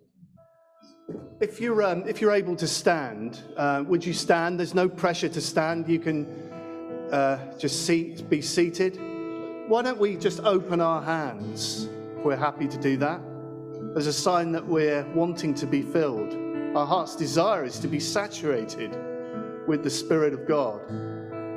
If 1.40 1.60
you're, 1.60 1.82
um, 1.82 2.02
if 2.08 2.20
you're 2.20 2.32
able 2.32 2.56
to 2.56 2.66
stand, 2.66 3.40
uh, 3.56 3.84
would 3.86 4.04
you 4.04 4.12
stand? 4.12 4.58
There's 4.58 4.74
no 4.74 4.88
pressure 4.88 5.28
to 5.28 5.40
stand. 5.40 5.88
You 5.88 6.00
can 6.00 6.26
uh, 7.12 7.56
just 7.58 7.86
seat, 7.86 8.28
be 8.28 8.42
seated. 8.42 8.98
Why 9.68 9.82
don't 9.82 9.98
we 9.98 10.16
just 10.16 10.40
open 10.40 10.80
our 10.80 11.02
hands? 11.02 11.88
We're 12.24 12.36
happy 12.36 12.66
to 12.66 12.78
do 12.78 12.96
that 12.96 13.20
as 13.96 14.06
a 14.06 14.12
sign 14.12 14.52
that 14.52 14.66
we're 14.66 15.04
wanting 15.14 15.54
to 15.54 15.66
be 15.66 15.82
filled. 15.82 16.34
Our 16.76 16.86
heart's 16.86 17.16
desire 17.16 17.64
is 17.64 17.78
to 17.78 17.88
be 17.88 18.00
saturated 18.00 18.94
with 19.66 19.82
the 19.82 19.90
Spirit 19.90 20.32
of 20.32 20.46
God. 20.46 20.80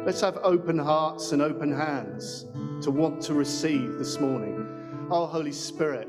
Let's 0.06 0.22
have 0.22 0.38
open 0.44 0.80
hearts 0.80 1.32
and 1.32 1.42
open 1.42 1.72
hands 1.72 2.46
to 2.82 2.90
want 2.90 3.22
to 3.24 3.34
receive 3.34 3.98
this 4.00 4.20
morning. 4.20 5.08
Our 5.12 5.28
Holy 5.28 5.52
Spirit, 5.52 6.08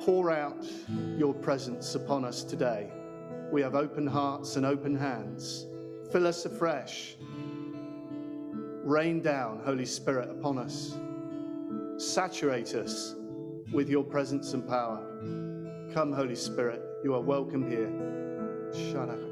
pour 0.00 0.30
out 0.30 0.64
your 1.16 1.34
presence 1.34 1.94
upon 1.94 2.24
us 2.24 2.42
today. 2.42 2.90
We 3.50 3.60
have 3.60 3.74
open 3.74 4.06
hearts 4.06 4.56
and 4.56 4.64
open 4.64 4.96
hands. 4.96 5.66
Fill 6.10 6.26
us 6.26 6.44
afresh. 6.46 7.16
Rain 8.84 9.20
down, 9.20 9.60
Holy 9.64 9.86
Spirit, 9.86 10.30
upon 10.30 10.58
us. 10.58 10.96
Saturate 11.98 12.74
us 12.74 13.14
with 13.72 13.88
your 13.88 14.04
presence 14.04 14.54
and 14.54 14.66
power. 14.66 15.06
Come, 15.92 16.12
Holy 16.12 16.34
Spirit, 16.34 16.82
you 17.04 17.14
are 17.14 17.20
welcome 17.20 17.68
here. 17.68 17.90
There's 18.72 19.31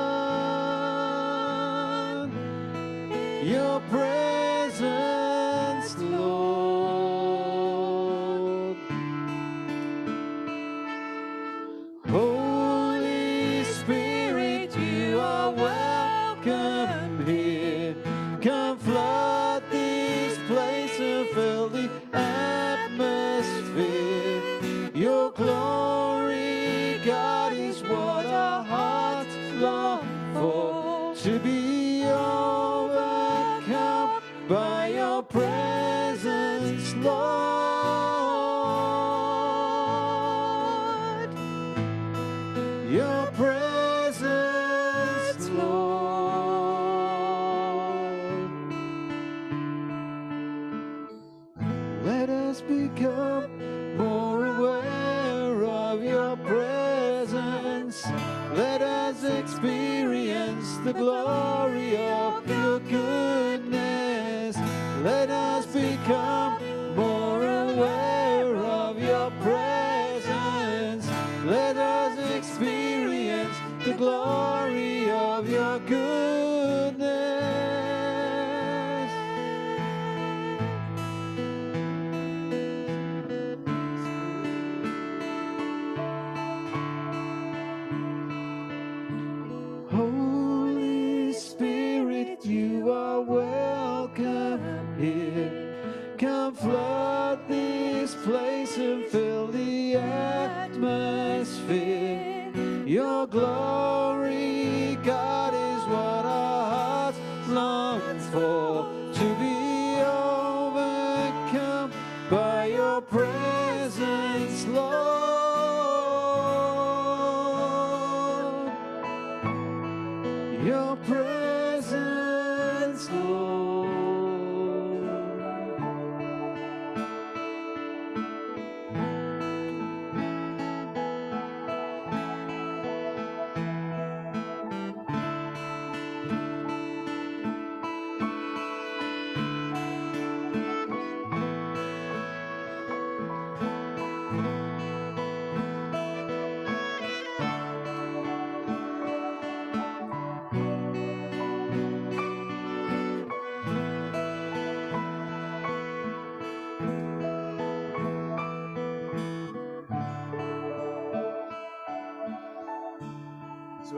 Glory 74.01 75.11
of 75.11 75.47
your 75.47 75.77
goodness. 75.81 76.20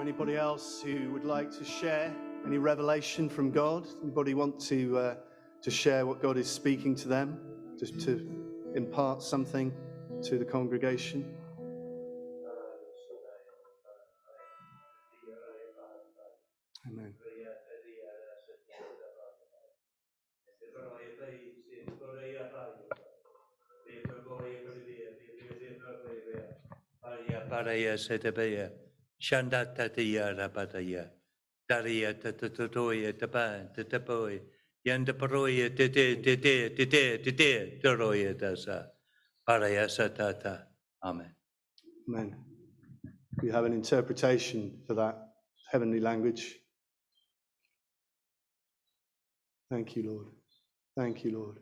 Anybody 0.04 0.36
else 0.36 0.82
who 0.82 1.10
would 1.14 1.24
like 1.24 1.50
to 1.50 1.64
share 1.64 2.14
any 2.46 2.58
revelation 2.58 3.30
from 3.30 3.52
God? 3.52 3.88
Anybody 4.04 4.34
want 4.34 4.60
to 4.68 4.98
uh, 4.98 5.16
to 5.62 5.72
share 5.72 6.06
what 6.06 6.22
God 6.22 6.36
is 6.36 6.50
speaking 6.50 6.94
to 6.96 7.08
them, 7.08 7.40
just 7.80 8.02
to 8.02 8.12
impart 8.76 9.24
something 9.24 9.72
to 10.24 10.38
the 10.38 10.44
congregation? 10.44 11.34
Amen. 16.86 17.14
Setabaya, 27.96 28.83
Shanda 29.24 29.74
Tatia 29.74 30.36
Rabadaya, 30.38 31.08
Daria 31.70 32.14
Tatatoya 32.14 33.14
Tapan, 33.14 33.74
Tatapoy, 33.74 34.42
Yanda 34.86 35.14
Paroya 35.14 35.70
Tete, 35.76 36.22
Tete, 36.22 36.76
Tete, 36.76 37.24
Tete, 37.24 37.82
Toroya 37.82 38.36
Dasa, 38.36 38.88
Paraya 39.48 39.86
Satata. 39.86 40.64
Amen. 41.06 41.34
Amen. 42.10 42.36
You 43.42 43.54
have 43.54 43.64
an 43.64 43.72
interpretation 43.72 44.82
for 44.86 44.94
that 44.96 45.30
heavenly 45.72 46.02
language. 46.02 46.56
Thank 49.72 49.96
you, 49.96 50.04
Lord. 50.12 50.28
Thank 50.98 51.24
you, 51.24 51.32
Lord. 51.40 51.60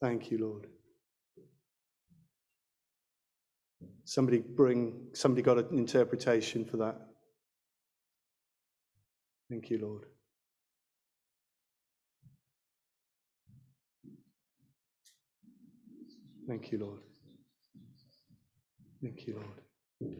Thank 0.00 0.30
you, 0.30 0.38
Lord. 0.38 0.68
Somebody 4.08 4.38
bring, 4.38 5.08
somebody 5.14 5.42
got 5.42 5.58
an 5.58 5.76
interpretation 5.76 6.64
for 6.64 6.76
that. 6.76 6.96
Thank 9.50 9.68
you, 9.68 9.78
Lord. 9.82 10.04
Thank 16.46 16.70
you, 16.70 16.78
Lord. 16.78 17.00
Thank 19.02 19.26
you, 19.26 19.34
Lord. 19.34 20.14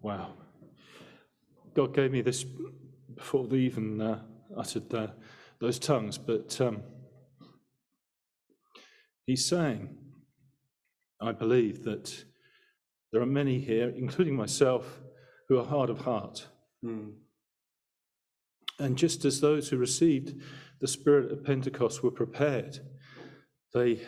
Wow. 0.00 0.32
God 1.74 1.94
gave 1.94 2.12
me 2.12 2.22
this 2.22 2.46
before 3.14 3.46
they 3.46 3.58
even 3.58 4.00
uh, 4.00 4.22
uttered 4.56 5.12
those 5.60 5.78
tongues, 5.78 6.16
but 6.16 6.58
um, 6.62 6.82
He's 9.26 9.46
saying, 9.46 9.98
I 11.20 11.32
believe 11.32 11.84
that 11.84 12.24
there 13.12 13.20
are 13.20 13.26
many 13.26 13.58
here, 13.60 13.88
including 13.90 14.34
myself, 14.36 15.00
who 15.48 15.58
are 15.58 15.64
hard 15.64 15.90
of 15.90 15.98
heart. 16.00 16.46
Mm. 16.84 17.12
And 18.78 18.96
just 18.96 19.24
as 19.24 19.40
those 19.40 19.68
who 19.68 19.76
received 19.76 20.40
the 20.80 20.88
Spirit 20.88 21.30
of 21.30 21.44
Pentecost 21.44 22.02
were 22.02 22.10
prepared, 22.10 22.78
they, 23.74 24.00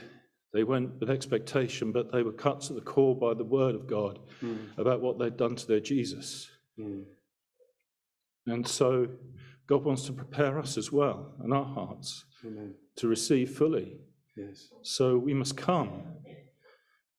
they 0.55 0.65
went 0.65 0.99
with 1.01 1.11
expectation, 1.11 1.93
but 1.93 2.11
they 2.13 2.23
were 2.23 2.33
cut 2.33 2.61
to 2.63 2.73
the 2.73 2.81
core 2.81 3.15
by 3.17 3.35
the 3.35 3.45
Word 3.45 3.75
of 3.75 3.87
God 3.87 4.19
Mm. 4.43 4.77
about 4.77 5.01
what 5.01 5.19
they'd 5.19 5.37
done 5.37 5.55
to 5.55 5.67
their 5.69 5.79
Jesus. 5.81 6.49
Mm. 6.79 7.05
And 8.47 8.67
so 8.67 9.07
God 9.69 9.85
wants 9.85 10.05
to 10.07 10.13
prepare 10.13 10.59
us 10.59 10.77
as 10.77 10.91
well 10.91 11.35
in 11.45 11.53
our 11.53 11.65
hearts 11.65 12.25
Amen. 12.45 12.75
to 12.97 13.07
receive 13.07 13.51
fully. 13.57 13.99
Yes. 14.37 14.69
So 14.83 15.17
we 15.17 15.33
must 15.35 15.57
come 15.57 16.03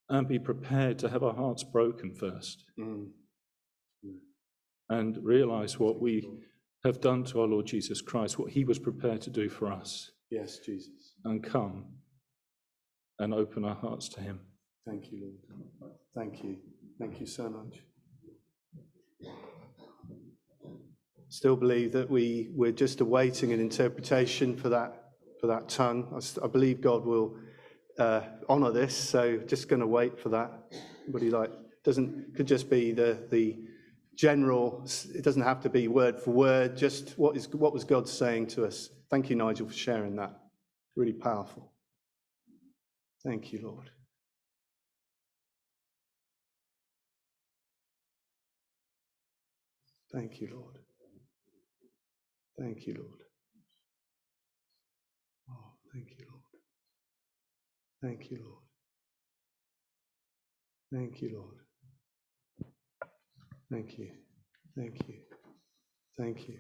and 0.10 0.28
be 0.28 0.40
prepared 0.40 1.00
to 1.00 1.10
have 1.10 1.24
our 1.24 1.34
hearts 1.34 1.64
broken 1.64 2.14
first 2.14 2.66
Mm. 2.78 3.12
and 4.90 5.18
realize 5.24 5.80
what 5.80 6.00
we 6.02 6.28
have 6.84 7.00
done 7.00 7.24
to 7.24 7.40
our 7.42 7.48
Lord 7.48 7.66
Jesus 7.66 8.02
Christ, 8.02 8.38
what 8.38 8.52
he 8.52 8.66
was 8.66 8.78
prepared 8.80 9.22
to 9.22 9.30
do 9.30 9.50
for 9.50 9.72
us, 9.72 10.12
Yes, 10.30 10.60
Jesus. 10.60 11.16
and 11.24 11.42
come 11.44 11.86
and 13.20 13.34
open 13.34 13.64
our 13.64 13.76
hearts 13.76 14.10
to 14.10 14.20
him. 14.22 14.42
Thank 14.86 15.12
you, 15.12 15.34
Lord. 15.80 15.94
Thank 16.14 16.44
you. 16.44 16.58
Thank 17.00 17.20
you 17.22 17.26
so 17.26 17.50
much. 17.50 17.82
Still 21.30 21.56
believe 21.56 21.94
that 21.94 22.10
we, 22.10 22.50
we're 22.54 22.72
just 22.74 23.02
awaiting 23.02 23.54
an 23.54 23.60
interpretation 23.60 24.56
for 24.56 24.70
that, 24.70 25.12
for 25.40 25.48
that 25.48 25.68
tongue. 25.70 26.14
I 26.44 26.48
believe 26.48 26.82
God 26.82 27.06
will 27.06 27.38
uh, 28.00 28.22
honor 28.50 28.72
this, 28.72 28.96
so 28.96 29.38
just 29.38 29.70
going 29.70 29.80
to 29.80 29.88
wait 29.88 30.20
for 30.20 30.30
that. 30.30 30.52
Anybody 31.04 31.30
like, 31.30 31.52
doesn't, 31.84 32.36
could 32.36 32.48
just 32.48 32.70
be 32.70 32.92
the, 32.92 33.28
the 33.30 33.58
general, 34.16 34.86
it 35.14 35.24
doesn't 35.24 35.42
have 35.42 35.62
to 35.62 35.70
be 35.70 35.88
word 35.88 36.20
for 36.20 36.32
word, 36.32 36.78
just 36.78 37.18
what 37.18 37.36
is, 37.36 37.48
what 37.50 37.74
was 37.74 37.84
God 37.84 38.08
saying 38.08 38.48
to 38.48 38.66
us. 38.66 38.90
Thank 39.10 39.30
you, 39.30 39.36
Nigel, 39.36 39.68
for 39.68 39.74
sharing 39.74 40.16
that. 40.16 40.34
Really 40.96 41.14
powerful. 41.14 41.72
Thank 43.24 43.52
you, 43.54 43.62
Lord. 43.64 43.90
Thank 50.12 50.40
you, 50.40 50.50
Lord. 50.54 50.78
Thank 52.60 52.86
you, 52.86 52.94
Lord. 52.94 53.22
Oh, 55.50 55.74
thank 55.92 56.12
you, 56.20 56.26
Lord. 56.30 56.33
Thank 58.04 58.30
you, 58.30 58.40
Lord. 58.44 58.64
Thank 60.92 61.22
you, 61.22 61.30
Lord. 61.38 61.56
Thank 63.72 63.98
you. 63.98 64.10
Thank 64.78 65.08
you. 65.08 65.16
Thank 66.18 66.50
you. 66.50 66.60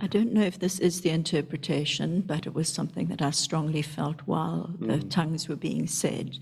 I 0.00 0.08
don't 0.08 0.32
know 0.32 0.42
if 0.42 0.58
this 0.58 0.80
is 0.80 1.02
the 1.02 1.10
interpretation, 1.10 2.22
but 2.22 2.44
it 2.44 2.54
was 2.54 2.68
something 2.68 3.06
that 3.06 3.22
I 3.22 3.30
strongly 3.30 3.82
felt 3.82 4.20
while 4.26 4.74
the 4.80 4.98
hmm. 4.98 5.08
tongues 5.08 5.48
were 5.48 5.56
being 5.56 5.86
said. 5.86 6.38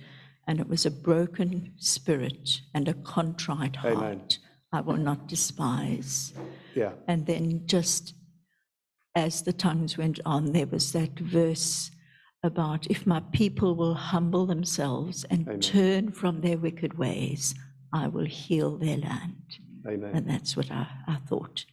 And 0.48 0.60
it 0.60 0.68
was 0.68 0.86
a 0.86 0.90
broken 0.90 1.72
spirit 1.76 2.62
and 2.72 2.88
a 2.88 2.94
contrite 2.94 3.76
Amen. 3.84 3.96
heart 3.96 4.38
I 4.72 4.80
will 4.80 4.96
not 4.96 5.28
despise. 5.28 6.32
Yeah. 6.74 6.92
And 7.06 7.26
then 7.26 7.62
just 7.66 8.14
as 9.14 9.42
the 9.42 9.52
tongues 9.52 9.96
went 9.96 10.20
on, 10.24 10.52
there 10.52 10.66
was 10.66 10.92
that 10.92 11.18
verse 11.18 11.90
about 12.42 12.86
if 12.90 13.06
my 13.06 13.22
people 13.32 13.74
will 13.74 13.94
humble 13.94 14.46
themselves 14.46 15.24
and 15.30 15.46
Amen. 15.46 15.60
turn 15.60 16.12
from 16.12 16.40
their 16.40 16.58
wicked 16.58 16.98
ways, 16.98 17.54
I 17.92 18.08
will 18.08 18.26
heal 18.26 18.76
their 18.76 18.98
land. 18.98 19.58
Amen. 19.88 20.10
And 20.14 20.28
that's 20.28 20.56
what 20.56 20.70
I, 20.70 20.86
I 21.06 21.16
thought. 21.28 21.64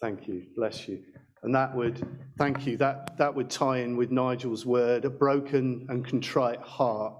Thank 0.00 0.28
you. 0.28 0.44
Bless 0.56 0.88
you. 0.88 1.02
And 1.42 1.54
that 1.54 1.74
would, 1.74 2.06
thank 2.38 2.66
you, 2.66 2.78
that, 2.78 3.18
that 3.18 3.34
would 3.34 3.50
tie 3.50 3.78
in 3.78 3.98
with 3.98 4.10
Nigel's 4.10 4.64
word, 4.64 5.04
a 5.04 5.10
broken 5.10 5.86
and 5.90 6.06
contrite 6.06 6.60
heart, 6.60 7.14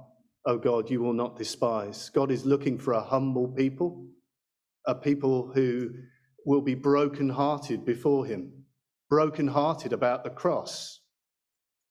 oh 0.47 0.57
God, 0.57 0.89
you 0.89 1.03
will 1.03 1.13
not 1.13 1.37
despise. 1.37 2.09
God 2.09 2.31
is 2.31 2.47
looking 2.47 2.79
for 2.79 2.95
a 2.95 3.03
humble 3.03 3.49
people, 3.49 4.07
a 4.87 4.95
people 4.95 5.53
who 5.55 5.91
will 6.47 6.63
be 6.63 6.75
broken-hearted 6.75 7.85
before 7.85 8.25
him, 8.25 8.64
broken-hearted 9.09 9.93
about 9.93 10.25
the 10.25 10.31
cross, 10.31 11.01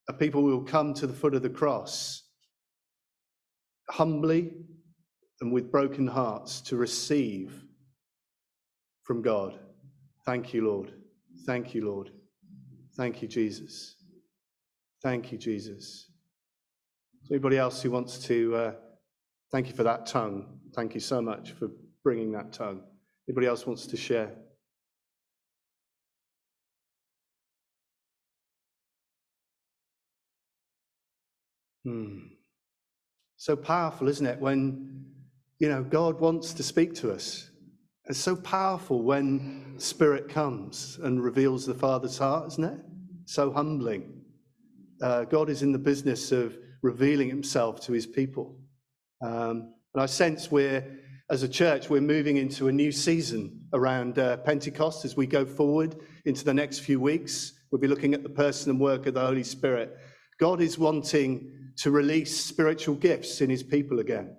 a 0.10 0.14
people 0.14 0.42
who 0.42 0.48
will 0.48 0.64
come 0.64 0.94
to 0.94 1.08
the 1.08 1.14
foot 1.14 1.36
of 1.36 1.42
the 1.42 1.50
cross 1.50 2.24
humbly 3.90 4.52
and 5.42 5.52
with 5.52 5.72
broken 5.72 6.08
hearts 6.08 6.62
to 6.62 6.76
receive 6.76 7.64
from 9.04 9.22
God. 9.22 9.60
Thank 10.26 10.54
you, 10.54 10.66
Lord. 10.66 10.94
Thank 11.46 11.74
you, 11.74 11.86
Lord. 11.86 12.12
Thank 12.96 13.22
you, 13.22 13.28
Jesus. 13.28 13.96
Thank 15.02 15.32
you, 15.32 15.38
Jesus. 15.38 16.10
Anybody 17.30 17.58
else 17.58 17.82
who 17.82 17.92
wants 17.92 18.20
to 18.20 18.56
uh, 18.56 18.72
thank 19.52 19.68
you 19.68 19.74
for 19.74 19.84
that 19.84 20.06
tongue? 20.06 20.60
Thank 20.76 20.94
you 20.94 21.02
so 21.02 21.22
much 21.22 21.52
for 21.52 21.70
bringing 22.04 22.32
that 22.34 22.54
tongue. 22.54 22.82
Anybody 23.28 23.48
else 23.48 23.68
wants 23.68 23.86
to 23.88 23.98
share? 23.98 24.32
Hmm. 31.86 32.20
So 33.38 33.56
powerful, 33.56 34.08
isn't 34.08 34.26
it? 34.26 34.40
When, 34.40 35.06
you 35.60 35.70
know, 35.70 35.84
God 35.84 36.20
wants 36.20 36.54
to 36.54 36.64
speak 36.64 36.94
to 36.96 37.12
us. 37.12 37.50
It's 38.06 38.20
so 38.20 38.36
powerful 38.36 39.02
when 39.02 39.76
Spirit 39.78 40.30
comes 40.30 41.00
and 41.04 41.24
reveals 41.24 41.66
the 41.66 41.74
Father's 41.74 42.18
heart, 42.18 42.48
isn't 42.48 42.64
it? 42.64 42.80
So 43.26 43.52
humbling. 43.52 44.22
Uh, 45.02 45.24
God 45.26 45.50
is 45.50 45.62
in 45.62 45.72
the 45.72 45.80
business 45.80 46.32
of 46.32 46.58
revealing 46.82 47.30
himself 47.30 47.82
to 47.82 47.94
his 47.94 48.06
people. 48.06 48.58
Um, 49.22 49.74
and 49.94 50.04
I 50.04 50.06
sense 50.06 50.52
we're, 50.52 51.00
as 51.30 51.44
a 51.44 51.48
church, 51.48 51.90
we're 51.90 52.02
moving 52.02 52.38
into 52.38 52.68
a 52.68 52.72
new 52.72 52.92
season 52.92 53.68
around 53.74 54.20
uh, 54.20 54.38
Pentecost 54.38 55.06
as 55.06 55.16
we 55.16 55.26
go 55.26 55.46
forward 55.46 55.96
into 56.26 56.44
the 56.44 56.54
next 56.54 56.80
few 56.80 57.00
weeks. 57.00 57.54
We'll 57.72 57.82
be 57.82 57.88
looking 57.88 58.14
at 58.14 58.24
the 58.24 58.30
person 58.30 58.70
and 58.70 58.80
work 58.80 59.08
of 59.08 59.14
the 59.14 59.26
Holy 59.26 59.44
Spirit. 59.44 59.98
God 60.40 60.62
is 60.62 60.78
wanting 60.78 61.52
to 61.78 61.92
release 61.92 62.40
spiritual 62.40 62.96
gifts 62.96 63.42
in 63.42 63.50
his 63.50 63.64
people 63.64 64.00
again. 64.00 64.36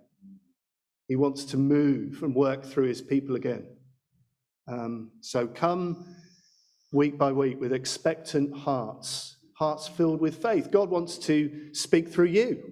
He 1.09 1.17
wants 1.17 1.45
to 1.47 1.57
move 1.57 2.23
and 2.23 2.35
work 2.35 2.65
through 2.65 2.89
his 2.89 3.03
people 3.03 3.37
again. 3.37 3.67
Um, 4.67 5.11
so 5.21 5.47
come 5.47 6.17
week 6.93 7.19
by 7.19 7.33
week 7.33 7.61
with 7.61 7.73
expectant 7.73 8.57
hearts, 8.57 9.37
hearts 9.59 9.89
filled 9.89 10.21
with 10.21 10.41
faith. 10.41 10.71
God 10.71 10.89
wants 10.89 11.19
to 11.19 11.75
speak 11.75 12.09
through 12.09 12.27
you. 12.27 12.63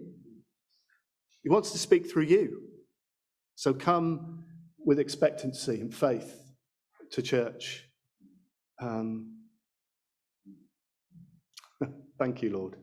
He 1.42 1.50
wants 1.50 1.72
to 1.72 1.78
speak 1.78 2.10
through 2.10 2.24
you. 2.24 2.62
So 3.56 3.74
come 3.74 4.44
with 4.78 4.98
expectancy 4.98 5.80
and 5.80 5.94
faith 5.94 6.40
to 7.10 7.22
church. 7.22 7.84
Um, 8.80 9.38
thank 12.18 12.42
you, 12.42 12.56
Lord. 12.56 12.76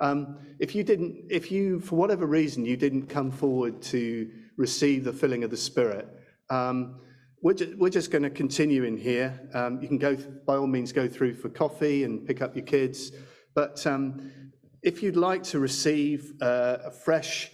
Um, 0.00 0.38
if 0.58 0.74
you 0.74 0.82
didn't, 0.82 1.26
if 1.30 1.50
you, 1.50 1.80
for 1.80 1.96
whatever 1.96 2.26
reason, 2.26 2.64
you 2.64 2.76
didn't 2.76 3.06
come 3.06 3.30
forward 3.30 3.80
to 3.82 4.30
receive 4.56 5.04
the 5.04 5.12
filling 5.12 5.44
of 5.44 5.50
the 5.50 5.56
Spirit, 5.56 6.08
um, 6.50 7.00
we're, 7.42 7.54
ju- 7.54 7.76
we're 7.78 7.90
just 7.90 8.10
going 8.10 8.22
to 8.22 8.30
continue 8.30 8.84
in 8.84 8.96
here. 8.96 9.48
Um, 9.52 9.80
you 9.82 9.88
can 9.88 9.98
go, 9.98 10.16
by 10.46 10.56
all 10.56 10.66
means, 10.66 10.92
go 10.92 11.06
through 11.06 11.34
for 11.34 11.48
coffee 11.48 12.04
and 12.04 12.26
pick 12.26 12.40
up 12.40 12.56
your 12.56 12.64
kids. 12.64 13.12
But 13.54 13.86
um, 13.86 14.30
if 14.82 15.02
you'd 15.02 15.16
like 15.16 15.42
to 15.44 15.58
receive 15.58 16.32
uh, 16.40 16.78
a 16.86 16.90
fresh 16.90 17.50